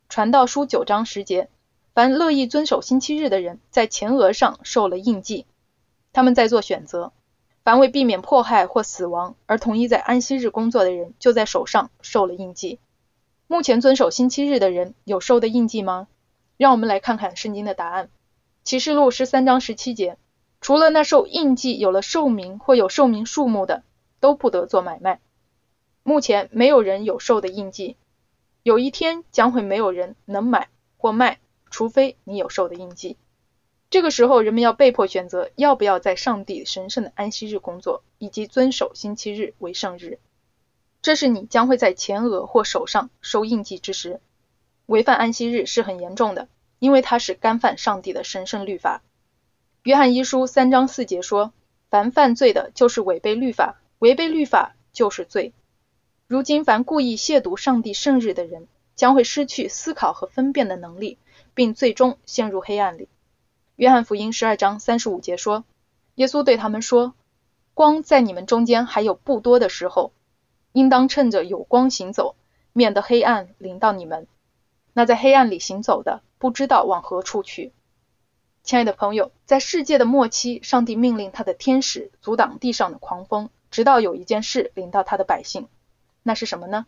[0.08, 1.48] 传道书九章十节。
[1.94, 5.46] 凡乐意遵守星期日的人，在前额上受了印记。
[6.12, 7.12] 他们在做选择。
[7.62, 12.80] 凡为避免迫害或死亡而同意在安息日工作的人，就在手上受了印记。
[13.46, 16.08] 目前遵守星期日的人有受的印记吗？
[16.56, 18.08] 让我们来看看圣经的答案。
[18.64, 20.18] 启示录十三章十七节：
[20.66, 23.84] 除了那受印记有了寿命或有寿命数目的，
[24.18, 25.20] 都不得做买卖。
[26.02, 27.96] 目前没有人有受的印记。
[28.64, 31.38] 有一天将会没有人能买或卖。
[31.70, 33.16] 除非你有兽的印记，
[33.90, 40.18] 这个时候人们要被迫选择要不要在上帝神圣的安息日工作，以及遵守星期日为圣日。
[41.00, 44.20] 这是你将会在前额或手上受印记之时。
[44.86, 46.48] 违反安息日是很严重的，
[46.80, 49.04] 因为它是干犯上帝的神圣律法。
[49.86, 51.52] 约翰一书三章四节说
[51.90, 55.52] ：“凡犯罪的，就是违背律法；违背律法，就是罪。”
[56.26, 58.66] 如今，凡故意亵渎上帝圣日的人，
[58.96, 61.18] 将会失去思考和分辨的能力，
[61.54, 63.08] 并最终陷入黑暗里。
[63.76, 65.62] 约翰福音十二章三十五节说
[66.16, 67.14] ：“耶稣对他们说，
[67.72, 70.10] 光在你们中间还有不多的时候，
[70.72, 72.34] 应当趁着有光行走，
[72.72, 74.26] 免得黑暗临到你们。
[74.94, 77.70] 那在黑暗里行走的，不知道往何处去。”
[78.66, 85.68] 亲爱的朋友，在世界的末期，上帝命令他的天使阻挡地上的狂风，直到有一件事临到他的百姓。
[86.24, 86.84] 那是什么呢？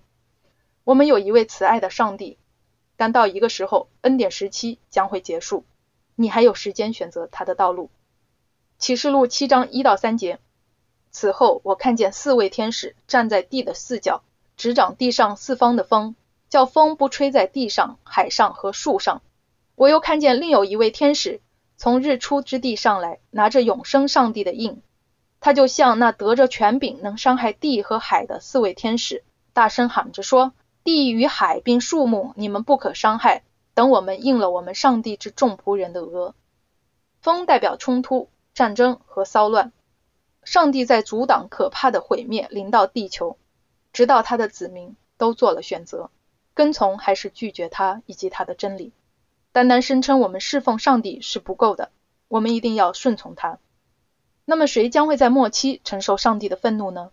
[0.83, 2.37] 我们有一位慈爱的上帝，
[2.97, 5.65] 但到一个时候，恩典时期将会结束。
[6.17, 7.91] 你还有时间选择他的道路。
[8.81, 10.41] 启示录七章一到三节。
[11.13, 14.25] 此后，我看见四位天使站在地的四角，
[14.57, 16.17] 执掌地上四方的风，
[16.49, 19.23] 叫风不吹在地上、海上和树上。
[19.77, 21.41] 我又看见另有一位天使
[21.79, 24.83] 从日出之地上来，拿着永生上帝的印。
[25.41, 29.23] 他就像那得着权柄能伤害地和海的四位天使，
[29.53, 30.53] 大声喊着说
[30.83, 36.35] ：“地与海并树木，你们不可伤害。”等我们应了我们上帝之众仆人的额，
[37.21, 39.71] 风代表冲突、战争和骚乱。
[40.43, 43.39] 上帝在阻挡可怕的毁灭临到地球，
[43.93, 46.11] 直到他的子民都做了选择，
[46.55, 48.91] 跟从还是拒绝他以及他的真理。
[49.53, 51.91] 单单声称我们侍奉上帝是不够的，
[52.29, 53.59] 我们一定要顺从他。
[54.45, 57.11] 那么谁将会在末期承受上帝的愤怒呢？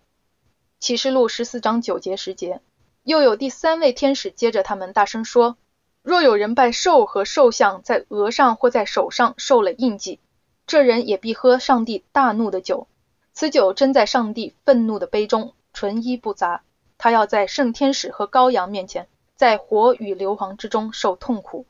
[0.79, 2.61] 启示录十四章九节十节，
[3.03, 5.57] 又有第三位天使接着他们大声说。
[6.03, 10.19] 若有人拜兽和兽像，在额上或在手上受了印记，
[10.67, 12.87] 这人也必喝上帝大怒的酒。
[13.33, 16.61] 此酒斟在上帝愤怒的杯中，纯一不杂。
[16.97, 21.65] 他要在圣天使和羔羊面前，在火与硫磺之中受痛苦。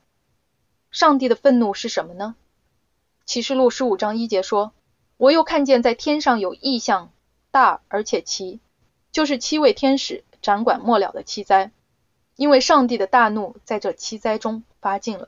[0.96, 2.38] 上帝的愤怒是什么呢？
[3.26, 4.72] 启示录十五章一节说
[5.18, 7.12] ：“我又看见在天上有异象，
[7.52, 8.62] 大而且奇，
[9.12, 11.72] 就是七位天使掌管末了的七灾。”
[12.38, 15.28] 因为上帝的大怒在这七灾中发尽了。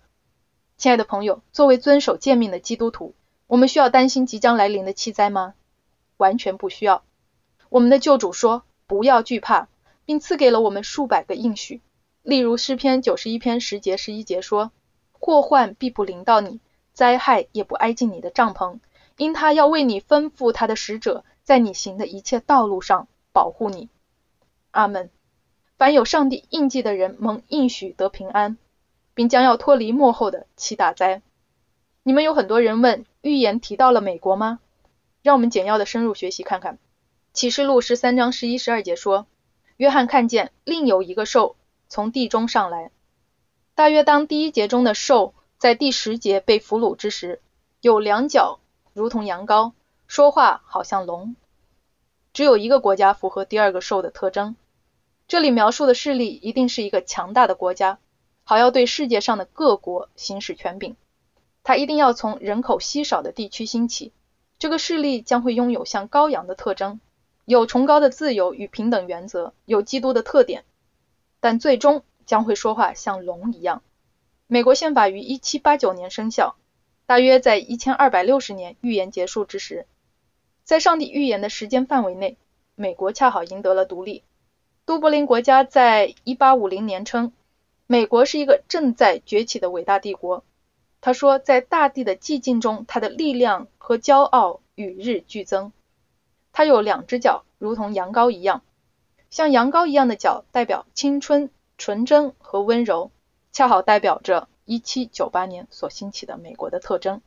[0.78, 3.14] 亲爱的朋友，作为遵守诫命的基督徒，
[3.48, 5.54] 我们需要担心即将来临的七灾吗？
[6.16, 7.04] 完全不需要。
[7.68, 9.68] 我们的救主说：“不要惧怕，
[10.06, 11.82] 并赐给了我们数百个应许。
[12.24, 14.72] 例如诗篇九十一篇十节十一节说：
[15.20, 16.60] 祸患必不临到你，
[16.94, 18.80] 灾害也不挨近你的帐篷，
[19.18, 23.90] 因他要为你吩咐他的使者，在你行的一切道路上保护你。”
[24.72, 25.10] 阿门。
[25.78, 28.58] 凡有上帝印记的人，蒙应许得平安，
[29.14, 31.22] 并将要脱离幕后的七大灾。
[32.02, 34.60] 你们有很多人问，预言提到了美国吗？
[35.22, 36.80] 让我们简要的深入学习看看。
[37.32, 39.28] 启示录十三章十一、十二节说，
[39.76, 41.56] 约翰看见另有一个兽
[41.88, 42.90] 从地中上来。
[43.78, 47.40] 大约当第一节中的兽在第十节被俘虏之时，
[47.80, 48.60] 有两脚
[48.92, 49.74] 如同羊羔，
[50.08, 51.36] 说话好像龙。
[52.34, 54.56] 只有一个国家符合第二个兽的特征。
[55.28, 58.00] 这里描述的势力一定是一个强大的国家，
[58.44, 60.96] 好要对世界上的各国行使权柄。
[61.64, 64.12] 它一定要从人口稀少的地区兴起。
[64.58, 67.00] 这个势力将会拥有像羔羊的特征，
[67.46, 70.66] 有崇高的自由与平等原则，有基督的特点，
[71.40, 73.82] 但最终将会说话像龙一样。
[74.46, 76.56] 美国宪法于1789年生效，
[77.08, 79.88] 大约在1260年预言结束之时，
[80.64, 82.38] 在上帝预言的时间范围内，
[82.76, 84.24] 美国恰好赢得了独立。
[84.86, 87.34] 都柏林国家在1850年称，
[87.88, 90.46] 美国是一个正在崛起的伟大帝国。
[91.02, 95.72] 他说，在大地的寂静中，它的力量和骄傲与日俱增。
[96.54, 98.64] 它有两只脚，如同羊羔一样，
[99.30, 103.12] 像羊羔一样的脚代表青春、纯真和温柔，
[103.52, 107.22] 恰好代表着1798年所兴起的美国的特征。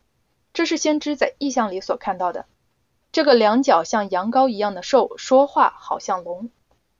[0.52, 2.46] 这是先知在意象里所看到的。
[3.12, 6.50] 这个两脚像羊羔一样的兽说话，好像龙。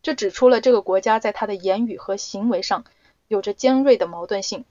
[0.02, 2.84] 这指出了这个国家在他的言语和行为上
[3.28, 4.64] 有着尖锐的矛盾性。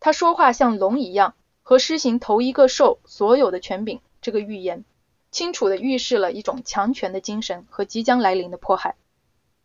[0.00, 4.00] 他说话像龙一样，和施行头一个兽所有的权柄。
[4.20, 4.84] 这个预言
[5.30, 8.96] 清楚地预示了一种强权的精神和即将来临的迫害。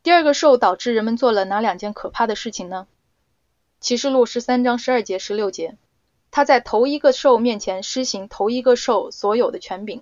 [0.03, 2.87] 第二个兽导致人们做了哪两件可怕的事情呢？
[3.79, 5.77] 启示录十三章十二节、十六节，
[6.31, 10.01] 他在头一个兽面前施行头一个兽所有的权柄，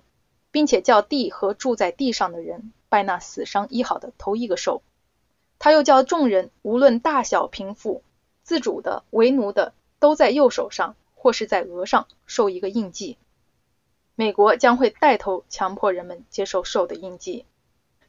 [0.50, 4.82] 并且叫地和住在地上的人拜那死伤医好的头一个兽。
[5.58, 8.02] 他又叫众人，无论大小贫富，
[8.42, 13.18] 自主的、为奴的，都在右手上或是在额上受一个印记。
[14.14, 17.44] 美国将会带头强迫人们接受兽的印记。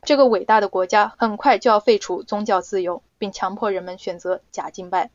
[0.03, 5.11] 这个伟大的国家很快就要废除宗教自由，并强迫人们选择假敬拜。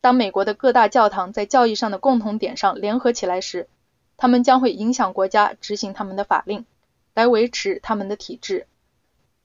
[0.00, 3.68] 当美国的各大教堂在教义上的共同点上联合起来时，
[4.16, 6.66] 他们将会影响国家执行他们的法令，
[7.14, 8.66] 来维持他们的体制。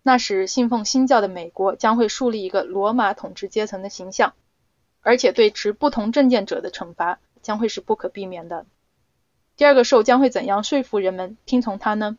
[0.02, 4.34] 那时，信奉新教的美国将会树立一个罗马统治阶层的形象，
[5.02, 8.66] 而且对持不同政见者的惩罚将会是不可避免的。
[9.56, 12.18] 第二个兽将会怎样说服人们听从他呢？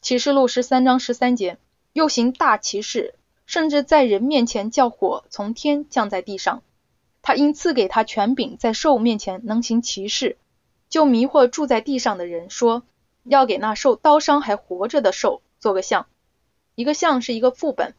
[0.00, 1.58] 启示录十三章十三节，
[1.92, 3.14] 又行大奇事，
[3.46, 6.62] 甚至在人面前叫火从天降在地上。
[7.20, 10.38] 他因赐给他权柄，在兽面前能行奇事，
[10.88, 12.84] 就迷惑住在地上的人，说
[13.24, 16.06] 要给那受刀伤还活着的兽做个像。
[16.74, 17.94] 一个像是一个副本，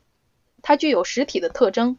[0.61, 1.97] 它具有实体的特征。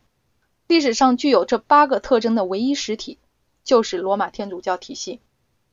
[0.67, 3.19] 历史上具有这八个特征的唯一实体，
[3.65, 5.21] 就是罗马天主教体系，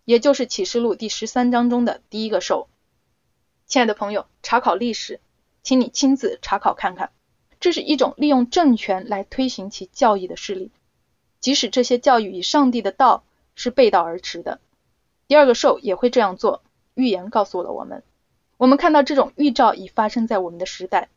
[0.04, 2.68] 也就是启示录第十三章中的第一个兽。
[3.68, 5.20] 亲爱的朋友，查考历史，
[5.62, 7.12] 请你亲自查考看看，
[7.60, 10.72] 这是一种利用政权来推行其教义的势力。
[11.42, 14.62] 即使这些教育与上帝的道是背道而驰的，
[15.28, 16.64] 第二个兽也会这样做。
[16.94, 18.04] 预言告诉了我们，
[18.56, 21.10] 我们看到这种预兆已发生在我们的时代。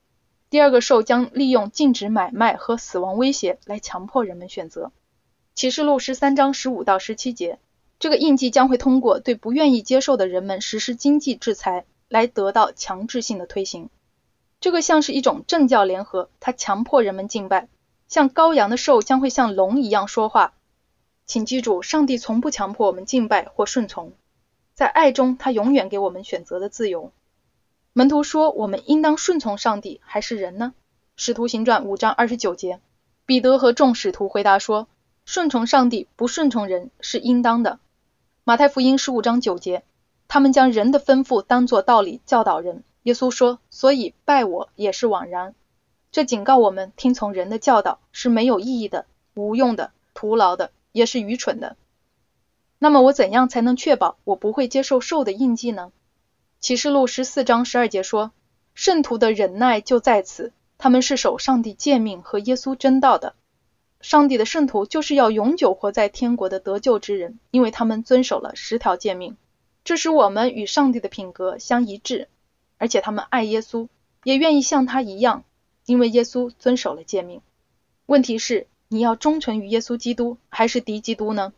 [0.50, 4.90] 第二个兽将利用禁止买卖和死亡威胁来强迫人们选择。
[5.54, 7.60] 启示录十三章十五到十七节，
[8.00, 13.88] 这个印记将会通过对不愿意接受的人们实施经济制裁来得到强制性的推行。
[14.60, 17.68] 这个像是一种政教联合，它强迫人们敬拜。
[18.08, 20.52] 像羔羊的兽将会像龙一样说话，
[21.24, 24.12] 请记住，上帝从不强迫我们敬拜或顺从，
[24.74, 27.12] 在爱中，他永远给我们选择的自由。
[27.92, 30.74] 门徒说，我们应当顺从上帝还是人呢？
[31.16, 32.80] 使徒行传五章二十九节，
[33.26, 34.88] 彼得和众使徒回答说，
[35.24, 37.78] 顺从上帝，不顺从人是应当的。
[38.42, 39.84] 马太福音十五章九节，
[40.32, 42.84] 他们将人的吩咐当作道理教导人。
[43.02, 45.56] 耶稣说，所以拜我也是枉然。
[46.12, 51.76] 这警告我们，听从人的教导是没有意义的、无用的、徒劳的，也是愚蠢的。
[52.78, 55.90] 那么我怎样才能确保我不会接受兽的印记呢？
[56.60, 58.30] 启示录十四章十二节说，
[58.72, 63.34] 圣徒的忍耐就在此，他们是守上帝诫命和耶稣真道的。
[64.00, 69.36] 上帝的圣徒就是要永久活在天国的得救之人，因为他们遵守了十条诫命，
[69.84, 72.28] 这使我们与上帝的品格相一致，
[72.78, 73.88] 而且他们爱耶稣，
[74.24, 75.44] 也愿意像他一样。
[75.86, 77.40] 因为耶稣遵守了诫命，
[78.06, 81.52] 问题是你要忠诚于耶稣基督还是敌基督呢？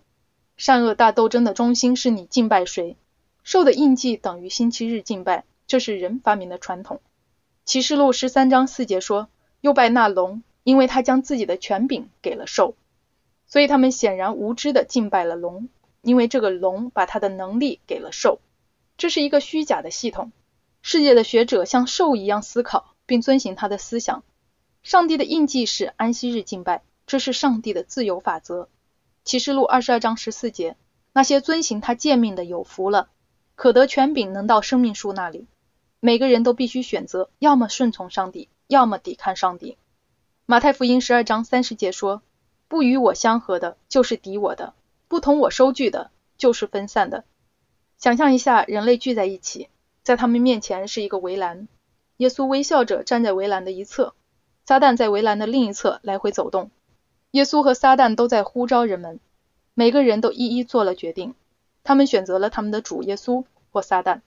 [0.56, 2.96] 善恶大斗争的中心是你敬拜谁？
[3.42, 7.00] 受的印记等于星期日敬拜，这是人发明的传统。
[7.66, 9.28] 启示录十三章四节说，
[9.60, 12.74] 又拜那龙，因为他将自己的权柄给了兽，
[13.46, 15.68] 所以他们显然无知的敬拜了龙，
[16.03, 18.40] 因为这个龙把他的能力给了兽。
[18.98, 20.30] 这是一个虚假的系统。
[20.82, 22.92] 世界的学者像兽一样思考。
[23.05, 24.22] 并遵循他的思想。
[24.82, 28.68] 上帝的印记是安息日敬拜，这是上帝的自由法则。
[29.24, 30.76] 启示录二十二章十四节，
[31.12, 33.09] 那些遵行他诫命的有福了，
[33.55, 35.46] 可得权柄，能到生命树那里。
[36.00, 39.76] 每个人都必须选择，要么顺从上帝，要么抵抗上帝。
[40.46, 42.22] 马太福音十二章三十节说：
[42.66, 44.74] 不与我相合的，就是敌我的；
[45.12, 47.24] 不同我收据的，就是分散的。
[47.98, 49.68] 想象一下，人类聚在一起，
[50.02, 51.68] 在他们面前是一个围栏。
[52.16, 54.14] 耶稣微笑着站在围栏的一侧，
[54.64, 56.70] 撒旦在围栏的另一侧来回走动。
[57.32, 59.20] 耶稣和撒旦都在呼召人们，
[59.74, 61.34] 每个人都一一做了决定。
[61.84, 64.22] 他们选择了他们的主耶稣或撒旦。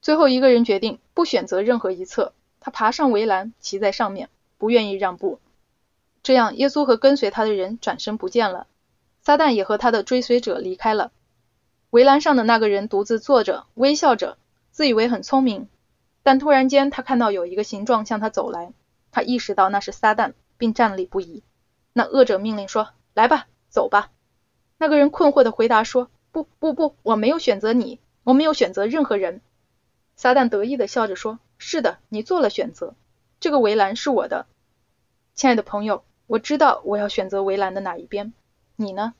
[0.00, 5.38] 最后一个人决定不选择任何一侧，他爬上围栏，骑在上面，不愿意让步。
[6.22, 8.66] 这样，耶稣和跟随他的人转身不见了，
[9.24, 11.10] 撒旦也和他的追随者离开了。
[11.88, 14.36] 围栏上的那个人独自坐着，微笑着，
[14.70, 15.68] 自以为很聪明。
[16.22, 18.74] 但突然间，他看到有一个形状向他走来，
[19.10, 21.42] 他意识到那是撒旦，并站立不已。
[21.94, 24.10] 那恶者命令说：“来吧，走吧。”
[24.76, 29.40] 那个人困惑的回答说：“不，不，不，我没有选择你，我没有选择任何人。”
[30.16, 32.94] 撒旦得意的笑着说：“是的，你做了选择，
[33.40, 34.44] 这个围栏是我的，
[35.34, 38.34] 亲爱的朋友，我知道我要选择围栏的哪一边。
[38.76, 39.14] 你呢？”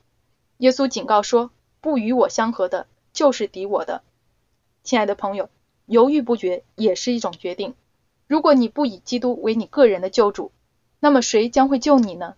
[0.59, 1.51] 耶稣警告说
[1.81, 4.03] ：“不与我相合的，就是敌我的。”
[4.83, 5.49] 亲爱的朋友。
[5.87, 7.75] 犹豫不决也是一种决定。
[8.27, 10.51] 如果你不以基督为你个人的救主，
[10.99, 12.37] 那么谁将会救你呢？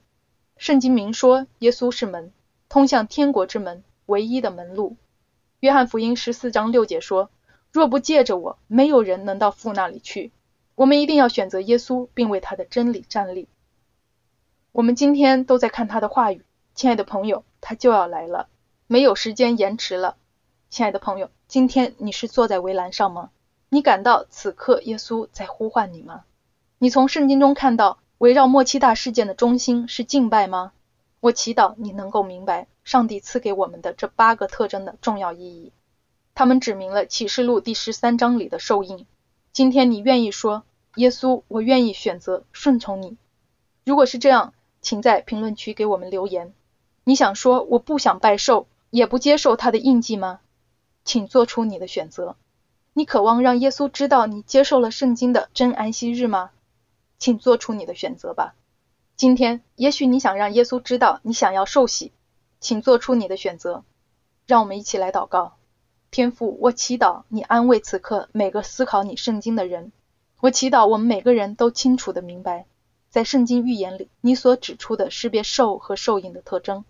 [0.56, 2.32] 圣经明说，耶稣是门，
[2.68, 4.96] 通向天国之门，唯一的门路。
[5.60, 7.30] 约翰福音十四章六节说
[7.70, 10.32] ：“若不借着我，没有人能到父那里去。”
[10.74, 13.46] 我们一定要选择耶稣，并为他的真理站立。
[14.72, 16.42] 我们今天都在看他的话语，
[16.76, 18.48] 亲爱的朋友，他就要来了，
[18.86, 20.14] 没有时间延迟了。
[20.68, 23.30] 亲爱的朋友，今天你是坐在围栏上吗？
[23.70, 26.24] 你感到此刻耶稣在呼唤你吗？
[26.76, 30.72] 你从圣经中看到围绕末期大事件的中心是敬拜吗？
[31.20, 35.72] 我祈祷你能够明白上帝赐给我们的这八个特征的重要意义。
[36.34, 39.06] 他们指明了启示录第十三章里的受印。
[39.50, 40.62] 今天你愿意说，
[40.96, 43.16] 耶稣，我愿意选择顺从你。
[43.86, 44.52] 如果是这样，
[44.82, 46.52] 请在评论区给我们留言。
[47.08, 50.40] 你想说我不想拜寿，也不接受他的印记吗？
[51.04, 52.34] 请做出你的选择。
[52.94, 56.50] 你渴望让耶稣知道你接受了圣经的真安息日吗？
[57.16, 58.56] 请做出你的选择吧。
[59.14, 62.10] 今天，也许你想让耶稣知道你想要受洗，
[62.58, 63.84] 请做出你的选择。
[64.44, 65.54] 让我们一起来祷告。
[66.10, 69.92] 天父，我祈祷你安慰此刻每个思考你圣经的人。
[70.40, 72.66] 我祈祷我们每个人都清楚的明白，
[73.10, 76.84] 在圣经预言里你所指出的识别受和受印的特征。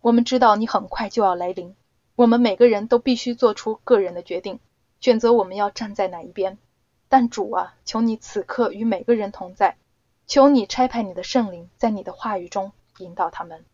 [0.00, 1.74] 我们知道你很快就要来临，
[2.14, 4.60] 我们每个人都必须做出个人的决定，
[5.00, 6.58] 选择我们要站在哪一边。
[7.08, 9.76] 但主啊，求你此刻与每个人同在。
[10.26, 13.64] 求你差派你的圣灵，在你的话语中引导他们。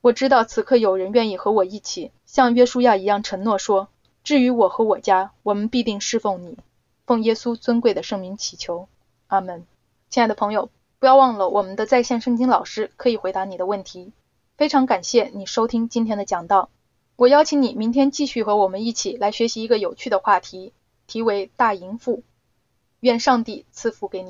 [0.00, 3.88] 我知道此刻有人愿意和我一起，像约书亚一样承诺说
[4.22, 6.56] ：“至于我和我家，我们必定侍奉你。”
[7.04, 8.88] 奉耶稣尊贵的圣名祈求，
[9.26, 9.66] 阿门。
[10.08, 14.12] 亲爱的朋友，不要忘了我们的在线圣经老师可以回答你的问题。
[14.58, 16.68] 非常感谢你收听今天的讲道。
[17.14, 20.72] 我邀请你明天继续和我们一起来学习一个有趣的话题，
[21.06, 22.24] 题为“大淫妇”。
[22.98, 24.26] 愿上帝赐福给你。